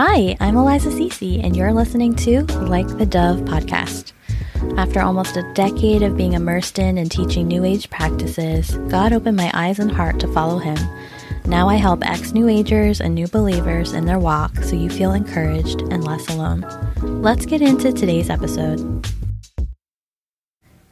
Hi, 0.00 0.36
I'm 0.38 0.56
Eliza 0.56 0.92
Ceci, 0.92 1.40
and 1.40 1.56
you're 1.56 1.72
listening 1.72 2.14
to 2.18 2.42
Like 2.42 2.86
the 2.86 3.04
Dove 3.04 3.40
podcast. 3.40 4.12
After 4.76 5.00
almost 5.00 5.36
a 5.36 5.52
decade 5.54 6.04
of 6.04 6.16
being 6.16 6.34
immersed 6.34 6.78
in 6.78 6.98
and 6.98 7.10
teaching 7.10 7.48
New 7.48 7.64
Age 7.64 7.90
practices, 7.90 8.76
God 8.90 9.12
opened 9.12 9.36
my 9.36 9.50
eyes 9.54 9.80
and 9.80 9.90
heart 9.90 10.20
to 10.20 10.32
follow 10.32 10.58
Him. 10.58 10.78
Now 11.46 11.68
I 11.68 11.74
help 11.74 12.06
ex 12.06 12.30
New 12.30 12.48
Agers 12.48 13.00
and 13.00 13.12
new 13.12 13.26
believers 13.26 13.92
in 13.92 14.06
their 14.06 14.20
walk 14.20 14.54
so 14.58 14.76
you 14.76 14.88
feel 14.88 15.10
encouraged 15.10 15.80
and 15.90 16.04
less 16.04 16.28
alone. 16.28 16.64
Let's 17.02 17.44
get 17.44 17.60
into 17.60 17.92
today's 17.92 18.30
episode. 18.30 19.04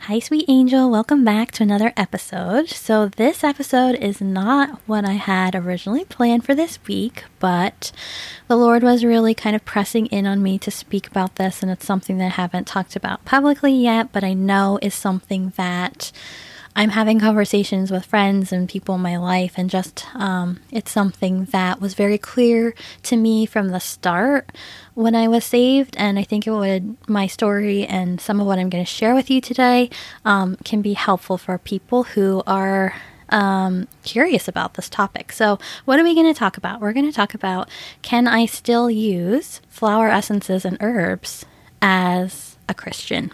Hi, 0.07 0.21
sweet 0.21 0.45
angel. 0.47 0.89
Welcome 0.89 1.25
back 1.25 1.51
to 1.51 1.65
another 1.65 1.93
episode. 1.97 2.69
So, 2.69 3.09
this 3.09 3.43
episode 3.43 3.97
is 3.97 4.21
not 4.21 4.81
what 4.87 5.05
I 5.05 5.15
had 5.15 5.57
originally 5.57 6.05
planned 6.05 6.45
for 6.45 6.55
this 6.55 6.79
week, 6.87 7.25
but 7.41 7.91
the 8.47 8.55
Lord 8.55 8.85
was 8.85 9.05
really 9.05 9.35
kind 9.35 9.57
of 9.57 9.65
pressing 9.65 10.07
in 10.07 10.25
on 10.25 10.45
me 10.45 10.61
to 10.61 10.71
speak 10.71 11.09
about 11.09 11.35
this, 11.35 11.61
and 11.61 11.73
it's 11.73 11.85
something 11.85 12.19
that 12.19 12.27
I 12.27 12.29
haven't 12.29 12.69
talked 12.69 12.95
about 12.95 13.25
publicly 13.25 13.73
yet, 13.73 14.13
but 14.13 14.23
I 14.23 14.33
know 14.33 14.79
is 14.81 14.95
something 14.95 15.53
that 15.57 16.13
I'm 16.79 16.91
having 16.91 17.19
conversations 17.19 17.91
with 17.91 18.05
friends 18.05 18.53
and 18.53 18.69
people 18.69 18.97
in 18.97 19.01
my 19.01 19.17
life, 19.17 19.55
and 19.57 19.71
just 19.71 20.05
um, 20.15 20.61
it's 20.71 20.91
something 20.91 21.47
that 21.47 21.81
was 21.81 21.95
very 21.95 22.19
clear 22.19 22.75
to 23.05 23.17
me 23.17 23.47
from 23.47 23.69
the 23.71 23.81
start 23.81 24.53
when 24.93 25.15
I 25.15 25.27
was 25.27 25.43
saved. 25.43 25.97
And 25.97 26.19
I 26.19 26.23
think 26.23 26.47
it 26.47 26.51
would, 26.51 26.99
my 27.09 27.29
story 27.29 27.87
and 27.87 28.21
some 28.21 28.41
of 28.41 28.47
what 28.47 28.59
I'm 28.59 28.69
going 28.69 28.85
to 28.85 28.91
share 28.91 29.15
with 29.15 29.31
you 29.31 29.41
today 29.41 29.89
um, 30.27 30.57
can 30.65 30.83
be 30.83 30.93
helpful 30.93 31.39
for 31.39 31.57
people 31.57 32.03
who 32.03 32.43
are 32.47 32.95
um, 33.31 33.89
curious 34.05 34.47
about 34.47 34.75
this 34.75 34.91
topic. 34.91 35.33
So, 35.33 35.59
what 35.87 35.99
are 35.99 36.05
we 36.05 36.15
going 36.15 36.33
to 36.33 36.39
talk 36.39 36.59
about? 36.59 36.83
We're 36.83 36.93
going 36.93 37.11
to 37.11 37.17
talk 37.17 37.33
about 37.33 37.71
can 38.03 38.29
I 38.29 38.45
still 38.45 38.91
use 38.91 39.63
flower 39.71 40.11
essences 40.11 40.67
and 40.67 40.77
herbs 40.81 41.47
as 41.81 42.59
a 42.69 42.75
Christian? 42.75 43.33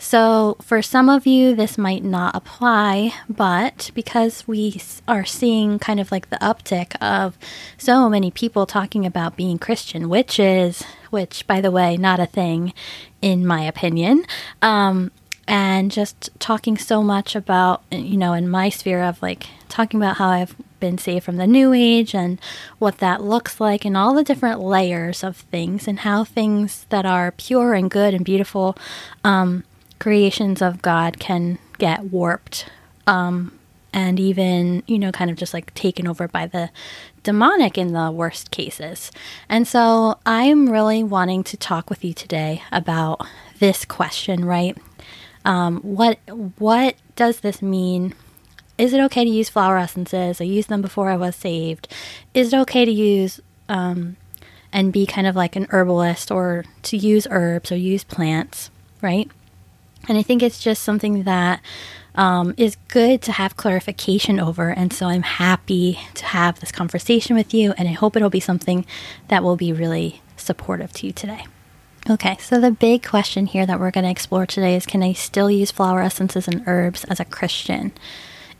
So, 0.00 0.56
for 0.62 0.80
some 0.80 1.08
of 1.08 1.26
you, 1.26 1.56
this 1.56 1.76
might 1.76 2.04
not 2.04 2.36
apply, 2.36 3.14
but 3.28 3.90
because 3.94 4.46
we 4.46 4.80
are 5.08 5.24
seeing 5.24 5.80
kind 5.80 5.98
of 5.98 6.12
like 6.12 6.30
the 6.30 6.36
uptick 6.36 6.94
of 7.02 7.36
so 7.76 8.08
many 8.08 8.30
people 8.30 8.64
talking 8.64 9.04
about 9.04 9.36
being 9.36 9.58
Christian, 9.58 10.08
which 10.08 10.38
is, 10.38 10.84
which 11.10 11.44
by 11.48 11.60
the 11.60 11.72
way, 11.72 11.96
not 11.96 12.20
a 12.20 12.26
thing 12.26 12.72
in 13.20 13.44
my 13.44 13.62
opinion, 13.62 14.24
um, 14.62 15.10
and 15.48 15.90
just 15.90 16.30
talking 16.38 16.78
so 16.78 17.02
much 17.02 17.34
about, 17.34 17.82
you 17.90 18.16
know, 18.16 18.34
in 18.34 18.48
my 18.48 18.68
sphere 18.68 19.02
of 19.02 19.20
like 19.20 19.48
talking 19.68 19.98
about 19.98 20.18
how 20.18 20.28
I've 20.28 20.54
been 20.78 20.98
saved 20.98 21.24
from 21.24 21.38
the 21.38 21.46
new 21.46 21.72
age 21.72 22.14
and 22.14 22.40
what 22.78 22.98
that 22.98 23.20
looks 23.20 23.58
like 23.58 23.84
and 23.84 23.96
all 23.96 24.14
the 24.14 24.22
different 24.22 24.60
layers 24.60 25.24
of 25.24 25.38
things 25.38 25.88
and 25.88 26.00
how 26.00 26.22
things 26.22 26.86
that 26.90 27.04
are 27.04 27.32
pure 27.32 27.74
and 27.74 27.90
good 27.90 28.14
and 28.14 28.24
beautiful 28.24 28.76
um, 29.24 29.64
creations 29.98 30.62
of 30.62 30.82
God 30.82 31.18
can 31.18 31.58
get 31.78 32.04
warped 32.04 32.68
um, 33.06 33.58
and 33.92 34.20
even, 34.20 34.82
you 34.86 34.98
know, 34.98 35.10
kind 35.10 35.30
of 35.30 35.36
just 35.36 35.54
like 35.54 35.72
taken 35.74 36.06
over 36.06 36.28
by 36.28 36.46
the 36.46 36.70
demonic 37.22 37.76
in 37.78 37.92
the 37.92 38.10
worst 38.10 38.50
cases. 38.50 39.10
And 39.48 39.66
so 39.66 40.18
I'm 40.26 40.68
really 40.70 41.02
wanting 41.02 41.42
to 41.44 41.56
talk 41.56 41.90
with 41.90 42.04
you 42.04 42.12
today 42.12 42.62
about 42.70 43.26
this 43.58 43.84
question, 43.84 44.44
right? 44.44 44.76
Um, 45.44 45.80
what 45.80 46.18
what 46.58 46.96
does 47.16 47.40
this 47.40 47.62
mean? 47.62 48.14
Is 48.76 48.92
it 48.92 49.00
okay 49.00 49.24
to 49.24 49.30
use 49.30 49.48
flower 49.48 49.78
essences? 49.78 50.40
I 50.40 50.44
used 50.44 50.68
them 50.68 50.82
before 50.82 51.10
I 51.10 51.16
was 51.16 51.34
saved. 51.34 51.88
Is 52.34 52.52
it 52.52 52.56
okay 52.60 52.84
to 52.84 52.90
use 52.90 53.40
um, 53.68 54.16
and 54.72 54.92
be 54.92 55.06
kind 55.06 55.26
of 55.26 55.34
like 55.34 55.56
an 55.56 55.66
herbalist 55.70 56.30
or 56.30 56.64
to 56.82 56.96
use 56.96 57.26
herbs 57.30 57.72
or 57.72 57.76
use 57.76 58.04
plants, 58.04 58.70
right? 59.02 59.30
And 60.08 60.18
I 60.18 60.22
think 60.22 60.42
it's 60.42 60.58
just 60.58 60.82
something 60.82 61.24
that 61.24 61.60
um, 62.14 62.54
is 62.56 62.76
good 62.88 63.22
to 63.22 63.32
have 63.32 63.56
clarification 63.56 64.40
over. 64.40 64.70
And 64.70 64.92
so 64.92 65.06
I'm 65.06 65.22
happy 65.22 66.00
to 66.14 66.24
have 66.24 66.58
this 66.58 66.72
conversation 66.72 67.36
with 67.36 67.54
you, 67.54 67.74
and 67.78 67.88
I 67.88 67.92
hope 67.92 68.16
it'll 68.16 68.30
be 68.30 68.40
something 68.40 68.84
that 69.28 69.44
will 69.44 69.56
be 69.56 69.72
really 69.72 70.20
supportive 70.36 70.92
to 70.94 71.06
you 71.06 71.12
today. 71.12 71.44
Okay, 72.10 72.38
so 72.40 72.60
the 72.60 72.70
big 72.70 73.06
question 73.06 73.46
here 73.46 73.66
that 73.66 73.78
we're 73.78 73.90
going 73.90 74.04
to 74.04 74.10
explore 74.10 74.46
today 74.46 74.74
is 74.74 74.86
can 74.86 75.02
I 75.02 75.12
still 75.12 75.50
use 75.50 75.70
flower 75.70 76.00
essences 76.00 76.48
and 76.48 76.62
herbs 76.66 77.04
as 77.04 77.20
a 77.20 77.24
Christian? 77.24 77.92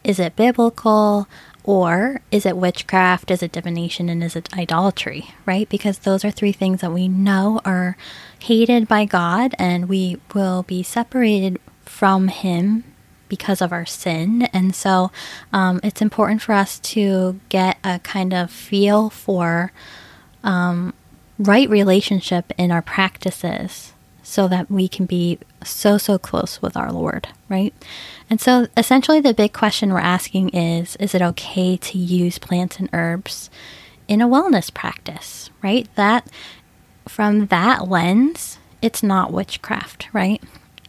Is 0.04 0.18
it 0.18 0.36
biblical? 0.36 1.26
Or 1.68 2.22
is 2.30 2.46
it 2.46 2.56
witchcraft? 2.56 3.30
Is 3.30 3.42
it 3.42 3.52
divination? 3.52 4.08
And 4.08 4.24
is 4.24 4.34
it 4.34 4.48
idolatry? 4.56 5.34
Right? 5.44 5.68
Because 5.68 5.98
those 5.98 6.24
are 6.24 6.30
three 6.30 6.50
things 6.50 6.80
that 6.80 6.94
we 6.94 7.08
know 7.08 7.60
are 7.62 7.94
hated 8.38 8.88
by 8.88 9.04
God 9.04 9.54
and 9.58 9.86
we 9.86 10.16
will 10.32 10.62
be 10.62 10.82
separated 10.82 11.60
from 11.84 12.28
Him 12.28 12.84
because 13.28 13.60
of 13.60 13.70
our 13.70 13.84
sin. 13.84 14.44
And 14.54 14.74
so 14.74 15.10
um, 15.52 15.80
it's 15.84 16.00
important 16.00 16.40
for 16.40 16.54
us 16.54 16.78
to 16.78 17.38
get 17.50 17.76
a 17.84 17.98
kind 17.98 18.32
of 18.32 18.50
feel 18.50 19.10
for 19.10 19.70
um, 20.42 20.94
right 21.38 21.68
relationship 21.68 22.50
in 22.56 22.72
our 22.72 22.80
practices 22.80 23.92
so 24.22 24.48
that 24.48 24.70
we 24.70 24.88
can 24.88 25.04
be 25.04 25.38
so, 25.62 25.98
so 25.98 26.18
close 26.18 26.62
with 26.62 26.78
our 26.78 26.92
Lord, 26.92 27.28
right? 27.50 27.74
And 28.30 28.40
so 28.40 28.66
essentially, 28.76 29.20
the 29.20 29.34
big 29.34 29.52
question 29.52 29.92
we're 29.92 30.00
asking 30.00 30.50
is 30.50 30.96
is 30.96 31.14
it 31.14 31.22
okay 31.22 31.76
to 31.76 31.98
use 31.98 32.38
plants 32.38 32.78
and 32.78 32.88
herbs 32.92 33.50
in 34.06 34.20
a 34.20 34.28
wellness 34.28 34.72
practice, 34.72 35.50
right? 35.62 35.88
That 35.94 36.28
from 37.06 37.46
that 37.46 37.88
lens, 37.88 38.58
it's 38.82 39.02
not 39.02 39.32
witchcraft, 39.32 40.08
right? 40.12 40.42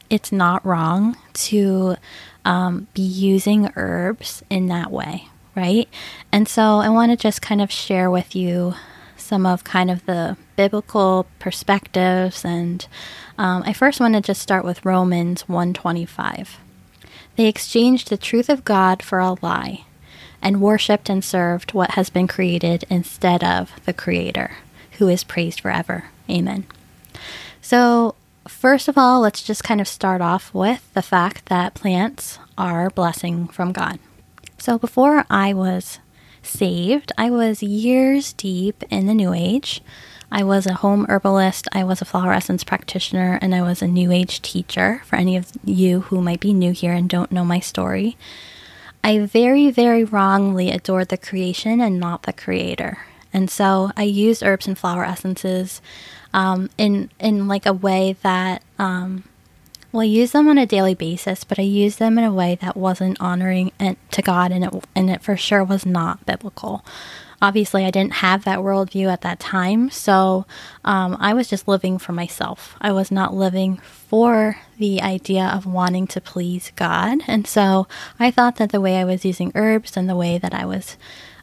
It's 0.10 0.32
not 0.32 0.66
wrong 0.66 1.16
to 1.34 1.96
um, 2.44 2.88
be 2.94 3.02
using 3.02 3.72
herbs 3.76 4.44
in 4.50 4.68
that 4.68 4.92
way, 4.92 5.28
right? 5.56 5.88
And 6.32 6.48
so 6.48 6.80
I 6.80 6.90
want 6.90 7.12
to 7.12 7.18
just 7.18 7.42
kind 7.42 7.62
of 7.62 7.72
share 7.72 8.10
with 8.10 8.36
you 8.36 8.74
some 9.18 9.46
of 9.46 9.64
kind 9.64 9.92
of 9.92 10.06
the 10.06 10.36
biblical 10.56 11.28
perspectives 11.38 12.44
and 12.44 12.88
um, 13.38 13.62
i 13.66 13.72
first 13.72 14.00
want 14.00 14.16
to 14.16 14.22
just 14.22 14.42
start 14.42 14.66
with 14.66 14.84
romans 14.84 15.48
125 15.48 16.58
they 17.35 17.47
exchanged 17.47 18.09
the 18.09 18.18
truth 18.18 18.50
of 18.50 18.66
god 18.66 19.02
for 19.02 19.19
a 19.19 19.35
lie 19.41 19.84
and 20.41 20.62
worshipped 20.62 21.09
and 21.09 21.24
served 21.24 21.74
what 21.74 21.91
has 21.91 22.09
been 22.09 22.28
created 22.28 22.85
instead 22.90 23.44
of 23.44 23.72
the 23.85 23.94
creator 23.94 24.52
who 24.97 25.07
is 25.07 25.24
praised 25.24 25.62
forever 25.62 26.06
amen 26.29 26.66
so 27.62 28.16
first 28.47 28.88
of 28.88 28.97
all 28.97 29.22
let's 29.22 29.44
just 29.44 29.63
kind 29.63 29.81
of 29.81 29.88
start 29.88 30.22
off 30.22 30.53
with 30.53 30.91
the 30.94 31.02
fact 31.02 31.46
that 31.47 31.74
plants 31.74 32.40
are 32.58 32.90
blessing 32.90 33.47
from 33.47 33.72
god 33.72 34.00
so 34.58 34.78
before 34.78 35.25
i 35.29 35.53
was 35.53 36.00
saved, 36.50 37.12
I 37.18 37.29
was 37.29 37.63
years 37.63 38.34
deep 38.34 38.84
in 38.90 39.06
the 39.06 39.13
New 39.13 39.34
Age. 39.34 39.81
I 40.31 40.44
was 40.44 40.66
a 40.66 40.75
home 40.75 41.06
herbalist, 41.09 41.67
I 41.72 41.84
was 41.84 42.01
a 42.01 42.06
flower 42.06 42.34
essence 42.34 42.63
practitioner, 42.63 43.40
and 43.41 43.56
I 43.56 43.62
was 43.62 43.81
a 43.81 43.88
New 43.88 44.12
Age 44.12 44.41
teacher 44.41 45.01
for 45.06 45.16
any 45.16 45.35
of 45.35 45.51
you 45.63 46.01
who 46.01 46.22
might 46.22 46.40
be 46.40 46.53
new 46.53 46.72
here 46.72 46.94
and 46.94 47.09
don't 47.09 47.31
know 47.31 47.44
my 47.44 47.59
story. 47.59 48.16
I 49.03 49.19
very, 49.19 49.72
very 49.72 50.03
wrongly 50.03 50.72
adored 50.72 51.09
the 51.09 51.17
creation 51.17 51.81
and 51.81 52.00
not 52.00 52.23
the 52.23 52.34
creator. 52.34 53.00
And 53.34 53.50
so 53.50 53.91
I 53.95 54.03
used 54.03 54.44
herbs 54.44 54.67
and 54.67 54.78
flower 54.78 55.06
essences 55.06 55.81
um, 56.34 56.69
in 56.78 57.09
in 57.19 57.47
like 57.47 57.66
a 57.66 57.73
way 57.73 58.16
that 58.22 58.63
um, 58.78 59.23
well, 59.91 60.01
I 60.01 60.06
use 60.06 60.34
them 60.34 60.47
on 60.47 60.59
a 60.59 60.67
daily 60.67 60.94
basis, 60.94 61.44
but 61.44 61.57
I 61.57 61.63
used 61.63 61.97
them 61.97 62.19
in 62.19 62.23
a 62.23 62.34
way 62.34 62.56
that 62.61 62.78
wasn't 62.78 63.19
honoring 63.19 63.72
to 64.11 64.22
God, 64.22 64.51
and 64.51 64.63
it 64.63 64.73
and 64.96 65.09
it 65.09 65.23
for 65.23 65.35
sure 65.35 65.63
was 65.63 65.85
not 65.85 66.25
biblical. 66.25 66.85
Obviously, 67.42 67.86
I 67.86 67.92
didn't 67.92 68.16
have 68.16 68.44
that 68.44 68.60
worldview 68.60 69.12
at 69.12 69.22
that 69.22 69.40
time, 69.40 69.90
so 69.90 70.46
um, 70.84 71.16
I 71.20 71.34
was 71.34 71.47
just 71.47 71.68
living 71.68 71.97
for 71.97 72.12
myself. 72.12 72.76
I 72.82 72.91
was 72.91 73.12
not 73.12 73.34
living 73.34 73.78
for 73.78 74.58
the 74.78 75.02
idea 75.02 75.46
of 75.46 75.66
wanting 75.66 76.06
to 76.08 76.22
please 76.22 76.72
God, 76.76 77.20
and 77.28 77.47
so 77.47 77.88
I 78.20 78.30
thought 78.30 78.58
that 78.58 78.72
the 78.72 78.82
way 78.82 78.97
I 78.97 79.06
was 79.06 79.24
using 79.24 79.52
herbs 79.56 79.96
and 79.96 80.09
the 80.09 80.18
way 80.18 80.38
that 80.38 80.53
I 80.53 80.66
was 80.66 80.97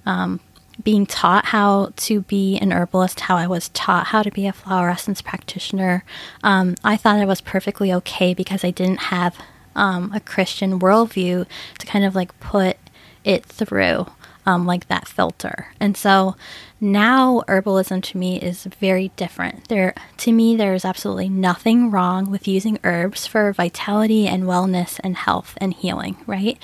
um, 0.04 0.40
being 0.82 1.06
taught 1.06 1.46
how 1.46 1.92
to 1.96 2.20
be 2.22 2.58
an 2.58 2.72
herbalist, 2.72 3.20
how 3.20 3.36
I 3.36 3.46
was 3.46 3.70
taught 3.70 4.08
how 4.08 4.22
to 4.22 4.30
be 4.30 4.46
a 4.46 4.52
flower 4.52 4.90
essence 4.90 5.22
practitioner, 5.22 6.04
um, 6.42 6.74
I 6.84 6.96
thought 6.96 7.20
it 7.20 7.26
was 7.26 7.40
perfectly 7.40 7.92
okay 7.94 8.34
because 8.34 8.64
I 8.64 8.70
didn't 8.70 8.98
have 8.98 9.36
um, 9.74 10.12
a 10.12 10.20
Christian 10.20 10.78
worldview 10.78 11.46
to 11.78 11.86
kind 11.86 12.04
of 12.04 12.14
like 12.14 12.38
put 12.40 12.76
it 13.24 13.44
through. 13.44 14.06
Um, 14.46 14.64
like 14.64 14.86
that 14.86 15.08
filter. 15.08 15.74
And 15.80 15.96
so 15.96 16.36
now 16.80 17.42
herbalism 17.48 18.00
to 18.04 18.16
me 18.16 18.40
is 18.40 18.62
very 18.64 19.08
different. 19.16 19.68
There 19.68 19.92
to 20.18 20.30
me 20.30 20.54
there's 20.54 20.84
absolutely 20.84 21.28
nothing 21.28 21.90
wrong 21.90 22.30
with 22.30 22.46
using 22.46 22.78
herbs 22.84 23.26
for 23.26 23.52
vitality 23.52 24.28
and 24.28 24.44
wellness 24.44 25.00
and 25.02 25.16
health 25.16 25.58
and 25.60 25.74
healing, 25.74 26.16
right? 26.28 26.58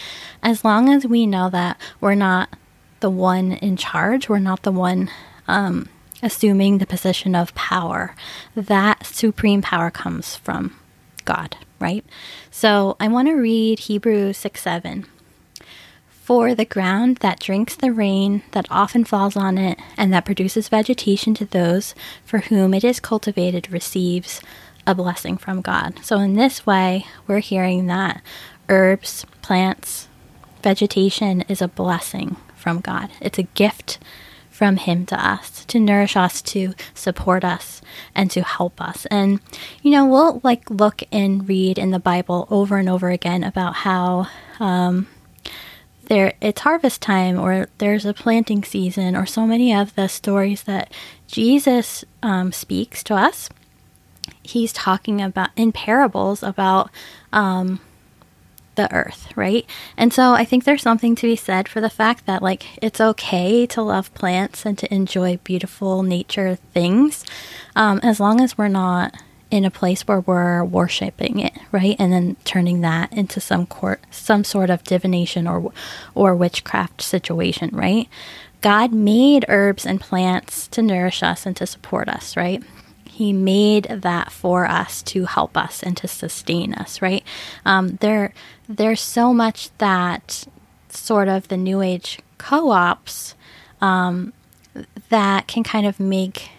As 0.44 0.64
long 0.64 0.88
as 0.90 1.06
we 1.06 1.26
know 1.26 1.50
that 1.50 1.76
we're 2.00 2.14
not 2.14 2.50
the 3.02 3.10
one 3.10 3.52
in 3.52 3.76
charge. 3.76 4.30
We're 4.30 4.38
not 4.38 4.62
the 4.62 4.72
one 4.72 5.10
um, 5.46 5.90
assuming 6.22 6.78
the 6.78 6.86
position 6.86 7.34
of 7.34 7.54
power. 7.54 8.14
That 8.56 9.04
supreme 9.04 9.60
power 9.60 9.90
comes 9.90 10.36
from 10.36 10.78
God, 11.26 11.56
right? 11.78 12.04
So 12.50 12.96
I 12.98 13.08
want 13.08 13.28
to 13.28 13.34
read 13.34 13.80
Hebrews 13.80 14.38
6 14.38 14.62
7. 14.62 15.06
For 16.22 16.54
the 16.54 16.64
ground 16.64 17.16
that 17.16 17.40
drinks 17.40 17.74
the 17.74 17.92
rain 17.92 18.42
that 18.52 18.68
often 18.70 19.04
falls 19.04 19.36
on 19.36 19.58
it 19.58 19.76
and 19.96 20.12
that 20.12 20.24
produces 20.24 20.68
vegetation 20.68 21.34
to 21.34 21.44
those 21.44 21.96
for 22.24 22.38
whom 22.38 22.74
it 22.74 22.84
is 22.84 23.00
cultivated 23.00 23.72
receives 23.72 24.40
a 24.86 24.94
blessing 24.94 25.36
from 25.36 25.60
God. 25.60 25.98
So, 26.04 26.20
in 26.20 26.34
this 26.34 26.64
way, 26.64 27.06
we're 27.26 27.40
hearing 27.40 27.86
that 27.86 28.22
herbs, 28.68 29.26
plants, 29.42 30.06
vegetation 30.62 31.42
is 31.42 31.60
a 31.60 31.66
blessing 31.66 32.36
from 32.54 32.80
God. 32.80 33.10
It's 33.20 33.38
a 33.38 33.42
gift 33.42 33.98
from 34.48 34.76
Him 34.76 35.06
to 35.06 35.28
us 35.28 35.64
to 35.64 35.80
nourish 35.80 36.16
us, 36.16 36.40
to 36.42 36.74
support 36.94 37.42
us, 37.42 37.82
and 38.14 38.30
to 38.30 38.42
help 38.42 38.80
us. 38.80 39.06
And, 39.06 39.40
you 39.82 39.90
know, 39.90 40.06
we'll 40.06 40.40
like 40.44 40.70
look 40.70 41.02
and 41.10 41.48
read 41.48 41.78
in 41.78 41.90
the 41.90 41.98
Bible 41.98 42.46
over 42.48 42.76
and 42.76 42.88
over 42.88 43.10
again 43.10 43.42
about 43.42 43.74
how, 43.74 44.28
um, 44.60 45.08
there 46.12 46.34
it's 46.42 46.60
harvest 46.60 47.00
time 47.00 47.40
or 47.40 47.68
there's 47.78 48.04
a 48.04 48.12
planting 48.12 48.62
season 48.62 49.16
or 49.16 49.24
so 49.24 49.46
many 49.46 49.74
of 49.74 49.94
the 49.94 50.08
stories 50.08 50.64
that 50.64 50.92
Jesus 51.26 52.04
um, 52.22 52.52
speaks 52.52 53.02
to 53.04 53.14
us. 53.14 53.48
He's 54.42 54.74
talking 54.74 55.22
about 55.22 55.48
in 55.56 55.72
parables 55.72 56.42
about 56.42 56.90
um, 57.32 57.80
the 58.74 58.92
earth, 58.92 59.32
right? 59.36 59.64
And 59.96 60.12
so 60.12 60.34
I 60.34 60.44
think 60.44 60.64
there's 60.64 60.82
something 60.82 61.14
to 61.14 61.26
be 61.26 61.36
said 61.36 61.66
for 61.66 61.80
the 61.80 61.88
fact 61.88 62.26
that 62.26 62.42
like 62.42 62.66
it's 62.82 63.00
okay 63.00 63.64
to 63.68 63.80
love 63.80 64.12
plants 64.12 64.66
and 64.66 64.76
to 64.80 64.92
enjoy 64.92 65.38
beautiful 65.38 66.02
nature 66.02 66.56
things, 66.74 67.24
um, 67.74 68.00
as 68.02 68.20
long 68.20 68.38
as 68.38 68.58
we're 68.58 68.68
not 68.68 69.16
in 69.52 69.66
a 69.66 69.70
place 69.70 70.08
where 70.08 70.20
we're 70.20 70.64
worshiping 70.64 71.38
it, 71.38 71.52
right? 71.70 71.94
And 71.98 72.10
then 72.10 72.36
turning 72.44 72.80
that 72.80 73.12
into 73.12 73.38
some 73.38 73.66
court, 73.66 74.00
some 74.10 74.44
sort 74.44 74.70
of 74.70 74.82
divination 74.82 75.46
or 75.46 75.70
or 76.14 76.34
witchcraft 76.34 77.02
situation, 77.02 77.68
right? 77.72 78.08
God 78.62 78.92
made 78.92 79.44
herbs 79.48 79.84
and 79.84 80.00
plants 80.00 80.66
to 80.68 80.80
nourish 80.80 81.22
us 81.22 81.44
and 81.44 81.54
to 81.56 81.66
support 81.66 82.08
us, 82.08 82.34
right? 82.34 82.62
He 83.04 83.34
made 83.34 83.84
that 83.84 84.32
for 84.32 84.64
us 84.64 85.02
to 85.02 85.26
help 85.26 85.54
us 85.54 85.82
and 85.82 85.98
to 85.98 86.08
sustain 86.08 86.72
us, 86.72 87.02
right? 87.02 87.22
Um, 87.66 87.96
there, 88.00 88.32
there's 88.68 89.02
so 89.02 89.34
much 89.34 89.76
that 89.78 90.46
sort 90.88 91.28
of 91.28 91.48
the 91.48 91.58
New 91.58 91.82
Age 91.82 92.20
co-ops 92.38 93.34
um, 93.82 94.32
that 95.10 95.46
can 95.46 95.62
kind 95.62 95.84
of 95.84 96.00
make 96.00 96.50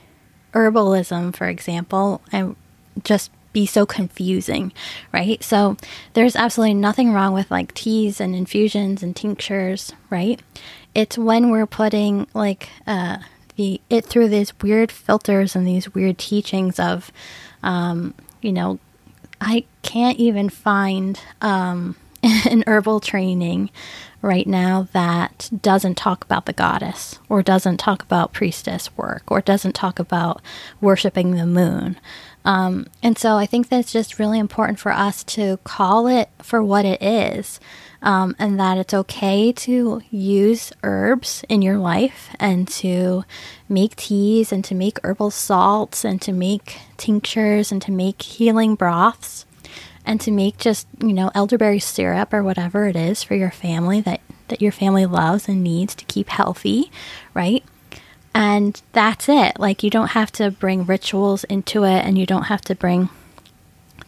herbalism, 0.54 1.36
for 1.36 1.48
example, 1.48 2.22
and 2.32 2.56
just 3.04 3.32
be 3.54 3.66
so 3.66 3.86
confusing, 3.86 4.74
right? 5.14 5.42
So 5.44 5.78
there's 6.14 6.36
absolutely 6.36 6.74
nothing 6.74 7.14
wrong 7.14 7.34
with 7.34 7.50
like 7.52 7.74
teas 7.74 8.20
and 8.20 8.36
infusions 8.36 9.04
and 9.04 9.16
tinctures, 9.16 9.94
right? 10.10 10.42
It's 10.96 11.18
when 11.18 11.52
we're 11.52 11.68
putting 11.68 12.28
like 12.34 12.70
uh, 12.86 13.20
the 13.56 13.80
it 13.90 14.06
through 14.06 14.30
these 14.30 14.60
weird 14.60 14.92
filters 14.92 15.56
and 15.56 15.68
these 15.68 15.94
weird 15.94 16.18
teachings 16.18 16.80
of, 16.80 17.12
um, 17.62 18.14
you 18.42 18.52
know, 18.52 18.80
I 19.40 19.66
can't 19.84 20.18
even 20.18 20.50
find 20.50 21.20
um, 21.42 21.96
an 22.24 22.64
herbal 22.66 23.00
training 23.02 23.70
right 24.22 24.48
now 24.48 24.88
that 24.94 25.50
doesn't 25.62 25.96
talk 25.96 26.24
about 26.24 26.46
the 26.46 26.54
goddess 26.54 27.20
or 27.28 27.44
doesn't 27.44 27.78
talk 27.78 28.02
about 28.02 28.32
priestess 28.32 28.96
work 28.96 29.24
or 29.28 29.42
doesn't 29.42 29.74
talk 29.74 30.00
about 30.00 30.42
worshiping 30.80 31.32
the 31.32 31.46
moon. 31.46 32.00
Um, 32.46 32.88
and 33.02 33.18
so 33.18 33.36
I 33.38 33.46
think 33.46 33.70
that 33.70 33.80
it's 33.80 33.94
just 33.94 34.20
really 34.20 34.40
important 34.40 34.80
for 34.80 34.92
us 34.92 35.24
to 35.26 35.58
call 35.64 36.08
it 36.08 36.30
for 36.42 36.64
what 36.64 36.86
it 36.86 37.02
is. 37.02 37.60
Um, 38.02 38.36
and 38.38 38.60
that 38.60 38.78
it's 38.78 38.94
okay 38.94 39.54
to 39.54 40.02
use 40.12 40.74
herbs 40.84 41.46
in 41.48 41.62
your 41.62 41.78
life 41.78 42.36
and 42.38 42.68
to 42.68 43.24
make 43.70 43.96
teas 43.96 44.52
and 44.52 44.62
to 44.66 44.76
make 44.76 45.00
herbal 45.06 45.32
salts 45.32 46.04
and 46.04 46.22
to 46.24 46.34
make 46.34 46.80
tinctures 46.98 47.72
and 47.72 47.82
to 47.82 47.94
make 47.94 48.22
healing 48.22 48.76
broths 48.76 49.46
and 50.06 50.20
to 50.20 50.32
make 50.32 50.58
just, 50.58 50.86
you 51.00 51.14
know, 51.14 51.32
elderberry 51.34 51.80
syrup 51.80 52.34
or 52.34 52.44
whatever 52.44 52.88
it 52.88 52.98
is 52.98 53.24
for 53.24 53.36
your 53.36 53.52
family 53.52 54.02
that, 54.02 54.20
that 54.50 54.62
your 54.62 54.74
family 54.74 55.06
loves 55.06 55.48
and 55.48 55.64
needs 55.64 55.96
to 55.96 56.04
keep 56.06 56.28
healthy, 56.28 56.92
right? 57.34 57.64
And 58.36 58.82
that's 58.94 59.30
it. 59.30 59.60
Like, 59.60 59.84
you 59.84 59.90
don't 59.90 60.10
have 60.10 60.32
to 60.34 60.52
bring 60.52 60.86
rituals 60.86 61.44
into 61.46 61.84
it 61.84 62.06
and 62.06 62.18
you 62.18 62.26
don't 62.26 62.44
have 62.44 62.62
to 62.62 62.76
bring 62.76 63.10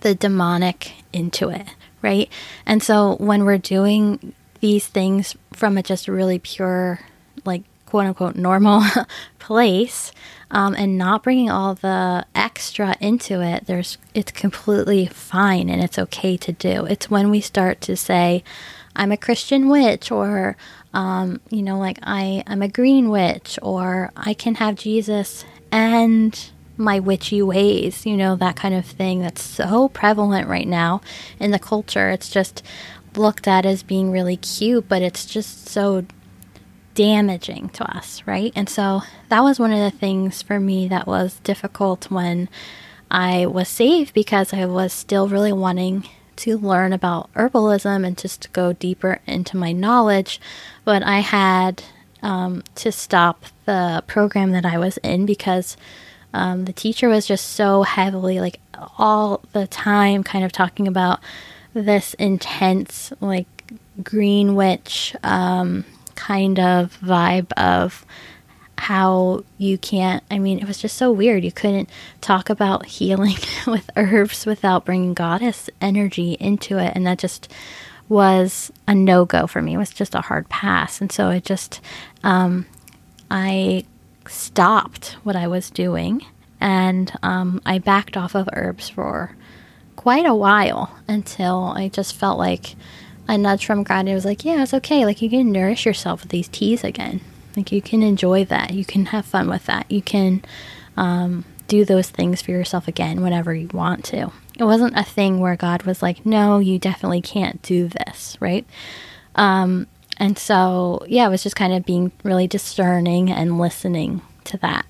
the 0.02 0.16
demonic 0.16 0.94
into 1.14 1.50
it, 1.50 1.68
right? 2.02 2.30
And 2.66 2.82
so, 2.82 3.16
when 3.18 3.46
we're 3.46 3.60
doing 3.60 4.34
these 4.62 4.88
things 4.88 5.36
from 5.54 5.78
a 5.78 5.84
just 5.84 6.08
really 6.08 6.40
pure, 6.40 7.02
like, 7.46 7.64
quote 7.86 8.06
unquote, 8.06 8.36
normal 8.36 8.82
place, 9.40 10.12
um, 10.52 10.74
and 10.76 10.98
not 10.98 11.24
bringing 11.24 11.50
all 11.50 11.76
the 11.76 12.26
extra 12.34 12.96
into 13.00 13.42
it, 13.42 13.66
there's 13.68 13.98
it's 14.14 14.32
completely 14.32 15.06
fine 15.06 15.70
and 15.70 15.84
it's 15.84 16.00
okay 16.00 16.38
to 16.38 16.52
do. 16.52 16.86
It's 16.86 17.10
when 17.10 17.30
we 17.30 17.42
start 17.42 17.82
to 17.82 17.96
say, 17.96 18.44
I'm 18.96 19.12
a 19.12 19.18
Christian 19.18 19.68
witch, 19.68 20.12
or 20.12 20.56
um, 20.96 21.42
you 21.50 21.62
know, 21.62 21.78
like 21.78 22.00
I, 22.02 22.44
I'm 22.48 22.62
a 22.62 22.70
green 22.70 23.10
witch, 23.10 23.60
or 23.62 24.12
I 24.16 24.34
can 24.34 24.56
have 24.56 24.76
Jesus 24.76 25.44
and 25.72 26.50
my 26.78 27.00
witchy 27.00 27.42
ways, 27.42 28.06
you 28.06 28.18
know, 28.18 28.36
that 28.38 28.56
kind 28.56 28.74
of 28.74 28.86
thing 28.86 29.20
that's 29.20 29.42
so 29.42 29.90
prevalent 29.90 30.48
right 30.48 30.68
now 30.68 31.02
in 31.40 31.52
the 31.52 31.60
culture. 31.60 32.10
It's 32.10 32.30
just 32.30 32.64
looked 33.16 33.48
at 33.48 33.66
as 33.66 33.84
being 33.84 34.12
really 34.12 34.38
cute, 34.38 34.88
but 34.88 35.02
it's 35.02 35.26
just 35.26 35.68
so 35.68 36.06
damaging 36.96 37.70
to 37.70 37.98
us, 37.98 38.24
right? 38.26 38.54
And 38.56 38.70
so 38.70 39.02
that 39.30 39.42
was 39.42 39.60
one 39.60 39.74
of 39.74 39.80
the 39.80 39.98
things 39.98 40.42
for 40.42 40.60
me 40.60 40.88
that 40.88 41.08
was 41.08 41.40
difficult 41.42 42.10
when 42.10 42.50
I 43.12 43.46
was 43.46 43.68
saved 43.68 44.14
because 44.14 44.54
I 44.54 44.66
was 44.66 44.94
still 44.94 45.28
really 45.28 45.54
wanting 45.54 46.08
to 46.38 46.58
learn 46.58 46.94
about 46.94 47.32
herbalism 47.34 48.06
and 48.06 48.18
just 48.18 48.42
to 48.42 48.50
go 48.50 48.74
deeper 48.74 49.20
into 49.26 49.58
my 49.58 49.72
knowledge. 49.72 50.40
But 50.84 51.04
I 51.04 51.20
had 51.20 51.84
um, 52.22 52.64
to 52.76 52.92
stop 52.92 53.46
the 53.66 54.04
program 54.08 54.52
that 54.52 54.66
I 54.66 54.78
was 54.78 54.98
in 54.98 55.26
because 55.26 55.78
um, 56.34 56.66
the 56.66 56.74
teacher 56.74 57.08
was 57.08 57.26
just 57.26 57.52
so 57.52 57.84
heavily, 57.84 58.40
like 58.40 58.60
all 58.98 59.42
the 59.54 59.68
time, 59.68 60.24
kind 60.24 60.44
of 60.44 60.52
talking 60.52 60.88
about 60.88 61.20
this 61.74 62.14
intense, 62.16 63.14
like 63.22 63.48
green 64.04 64.56
witch 64.56 65.16
um, 65.24 65.86
kind 66.16 66.60
of 66.60 66.98
vibe 67.02 67.52
of 67.54 68.06
how 68.78 69.44
you 69.58 69.78
can't 69.78 70.24
i 70.30 70.38
mean 70.38 70.60
it 70.60 70.68
was 70.68 70.78
just 70.78 70.98
so 70.98 71.12
weird. 71.12 71.44
You 71.44 71.52
couldn't 71.52 71.90
talk 72.22 72.50
about 72.50 72.86
healing 72.98 73.38
with 73.68 73.90
herbs 73.96 74.46
without 74.46 74.86
bringing 74.86 75.14
goddess 75.14 75.70
energy 75.82 76.34
into 76.40 76.78
it. 76.78 76.94
And 76.96 77.06
that 77.08 77.20
just 77.20 77.52
was 78.08 78.72
a 78.88 78.94
no-go 78.94 79.48
for 79.48 79.62
me. 79.62 79.74
It 79.74 79.78
was 79.78 79.90
just 79.90 80.14
a 80.14 80.22
hard 80.22 80.48
pass. 80.50 81.02
And 81.02 81.12
so 81.12 81.30
it 81.30 81.44
just 81.44 81.82
um, 82.24 82.66
i 83.32 83.84
stopped 84.28 85.18
what 85.24 85.36
i 85.36 85.48
was 85.48 85.70
doing 85.70 86.26
and 86.60 87.12
um, 87.22 87.62
i 87.66 87.78
backed 87.78 88.18
off 88.18 88.36
of 88.36 88.50
herbs 88.54 88.90
for 88.90 89.36
quite 89.96 90.26
a 90.26 90.34
while 90.34 90.96
until 91.08 91.74
i 91.76 91.88
just 91.88 92.16
felt 92.16 92.38
like 92.40 92.76
a 93.28 93.38
nudge 93.38 93.66
from 93.66 93.84
god. 93.84 94.08
It 94.08 94.14
was 94.14 94.26
like 94.26 94.46
yeah 94.46 94.62
it's 94.62 94.74
okay. 94.74 95.06
Like 95.06 95.22
you 95.22 95.30
can 95.30 95.52
nourish 95.52 95.86
yourself 95.86 96.22
with 96.22 96.32
these 96.32 96.48
teas 96.48 96.84
again 96.84 97.22
like 97.58 97.72
you 97.72 97.82
can 97.82 98.04
enjoy 98.04 98.46
that. 98.46 98.74
You 98.74 98.86
can 98.86 99.08
have 99.08 99.26
fun 99.26 99.50
with 99.50 99.66
that. 99.66 99.90
You 99.92 100.02
can 100.02 100.44
um, 100.98 101.46
do 101.68 101.86
those 101.86 102.10
things 102.10 102.42
for 102.42 102.52
yourself 102.52 102.88
again 102.88 103.22
whenever 103.22 103.54
you 103.54 103.68
want 103.74 104.04
to. 104.06 104.32
It 104.58 104.64
wasn't 104.64 104.98
a 104.98 105.04
thing 105.04 105.40
where 105.40 105.56
God 105.56 105.84
was 105.84 106.02
like, 106.02 106.26
no, 106.26 106.60
you 106.60 106.80
definitely 106.80 107.22
can't 107.22 107.62
do 107.62 107.88
this, 107.88 108.38
right? 108.40 108.66
Um, 109.36 109.88
and 110.18 110.38
so, 110.38 111.04
yeah, 111.08 111.28
it 111.28 111.30
was 111.30 111.44
just 111.44 111.56
kind 111.58 111.74
of 111.74 111.86
being 111.86 112.12
really 112.24 112.48
discerning 112.48 113.30
and 113.30 113.60
listening 113.60 114.22
to 114.46 114.58
that. 114.58 114.86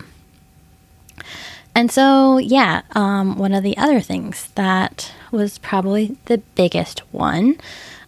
And 1.74 1.92
so, 1.92 2.38
yeah, 2.38 2.84
um, 2.92 3.38
one 3.38 3.54
of 3.54 3.64
the 3.64 3.78
other 3.78 4.00
things 4.00 4.50
that 4.56 5.12
was 5.32 5.58
probably 5.58 6.18
the 6.26 6.38
biggest 6.56 7.00
one 7.12 7.58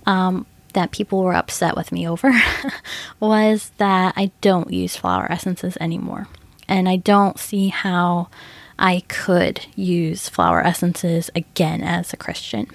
um, 0.06 0.46
that 0.78 0.92
people 0.92 1.24
were 1.24 1.34
upset 1.34 1.76
with 1.76 1.92
me 1.92 2.08
over 2.08 2.32
was 3.20 3.72
that 3.78 4.14
I 4.16 4.30
don't 4.42 4.72
use 4.72 4.96
flower 4.96 5.26
essences 5.32 5.76
anymore. 5.82 6.28
And 6.68 6.88
I 6.88 6.98
don't 6.98 7.40
see 7.40 7.70
how 7.70 8.30
I 8.80 9.02
could 9.08 9.66
use 9.76 10.30
flower 10.30 10.62
essences 10.62 11.30
again 11.36 11.84
as 11.84 12.14
a 12.14 12.18
Christian. 12.18 12.68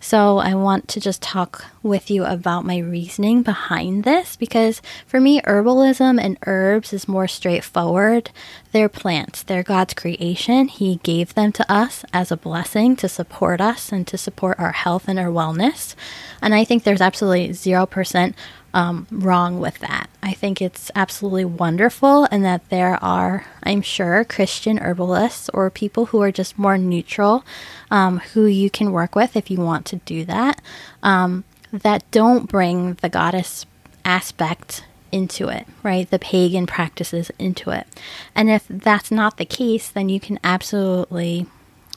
So 0.00 0.38
I 0.38 0.54
want 0.54 0.88
to 0.88 1.00
just 1.00 1.22
talk 1.22 1.64
with 1.82 2.10
you 2.10 2.24
about 2.24 2.64
my 2.64 2.78
reasoning 2.78 3.42
behind 3.42 4.04
this 4.04 4.36
because 4.36 4.80
for 5.06 5.20
me, 5.20 5.40
herbalism 5.42 6.20
and 6.20 6.38
herbs 6.46 6.92
is 6.92 7.06
more 7.06 7.28
straightforward. 7.28 8.30
They're 8.72 8.88
plants, 8.88 9.42
they're 9.42 9.62
God's 9.62 9.94
creation. 9.94 10.68
He 10.68 10.96
gave 11.02 11.34
them 11.34 11.52
to 11.52 11.72
us 11.72 12.04
as 12.12 12.32
a 12.32 12.36
blessing 12.36 12.96
to 12.96 13.08
support 13.08 13.60
us 13.60 13.92
and 13.92 14.06
to 14.08 14.16
support 14.16 14.58
our 14.58 14.72
health 14.72 15.06
and 15.06 15.18
our 15.18 15.28
wellness. 15.28 15.94
And 16.40 16.54
I 16.54 16.64
think 16.64 16.82
there's 16.82 17.00
absolutely 17.00 17.50
0% 17.50 18.34
um, 18.74 19.06
wrong 19.10 19.60
with 19.60 19.78
that. 19.80 20.08
I 20.22 20.32
think 20.32 20.62
it's 20.62 20.90
absolutely 20.94 21.44
wonderful, 21.44 22.26
and 22.30 22.44
that 22.44 22.68
there 22.68 23.02
are, 23.02 23.46
I'm 23.62 23.82
sure, 23.82 24.24
Christian 24.24 24.78
herbalists 24.78 25.48
or 25.52 25.70
people 25.70 26.06
who 26.06 26.22
are 26.22 26.32
just 26.32 26.58
more 26.58 26.78
neutral 26.78 27.44
um, 27.90 28.18
who 28.18 28.46
you 28.46 28.70
can 28.70 28.92
work 28.92 29.14
with 29.14 29.36
if 29.36 29.50
you 29.50 29.58
want 29.58 29.86
to 29.86 29.96
do 29.96 30.24
that, 30.24 30.60
um, 31.02 31.44
that 31.72 32.10
don't 32.10 32.48
bring 32.48 32.94
the 32.94 33.08
goddess 33.08 33.66
aspect 34.04 34.84
into 35.10 35.48
it, 35.48 35.66
right? 35.82 36.08
The 36.08 36.18
pagan 36.18 36.66
practices 36.66 37.30
into 37.38 37.70
it. 37.70 37.86
And 38.34 38.50
if 38.50 38.66
that's 38.68 39.10
not 39.10 39.36
the 39.36 39.44
case, 39.44 39.90
then 39.90 40.08
you 40.08 40.18
can 40.18 40.40
absolutely 40.42 41.46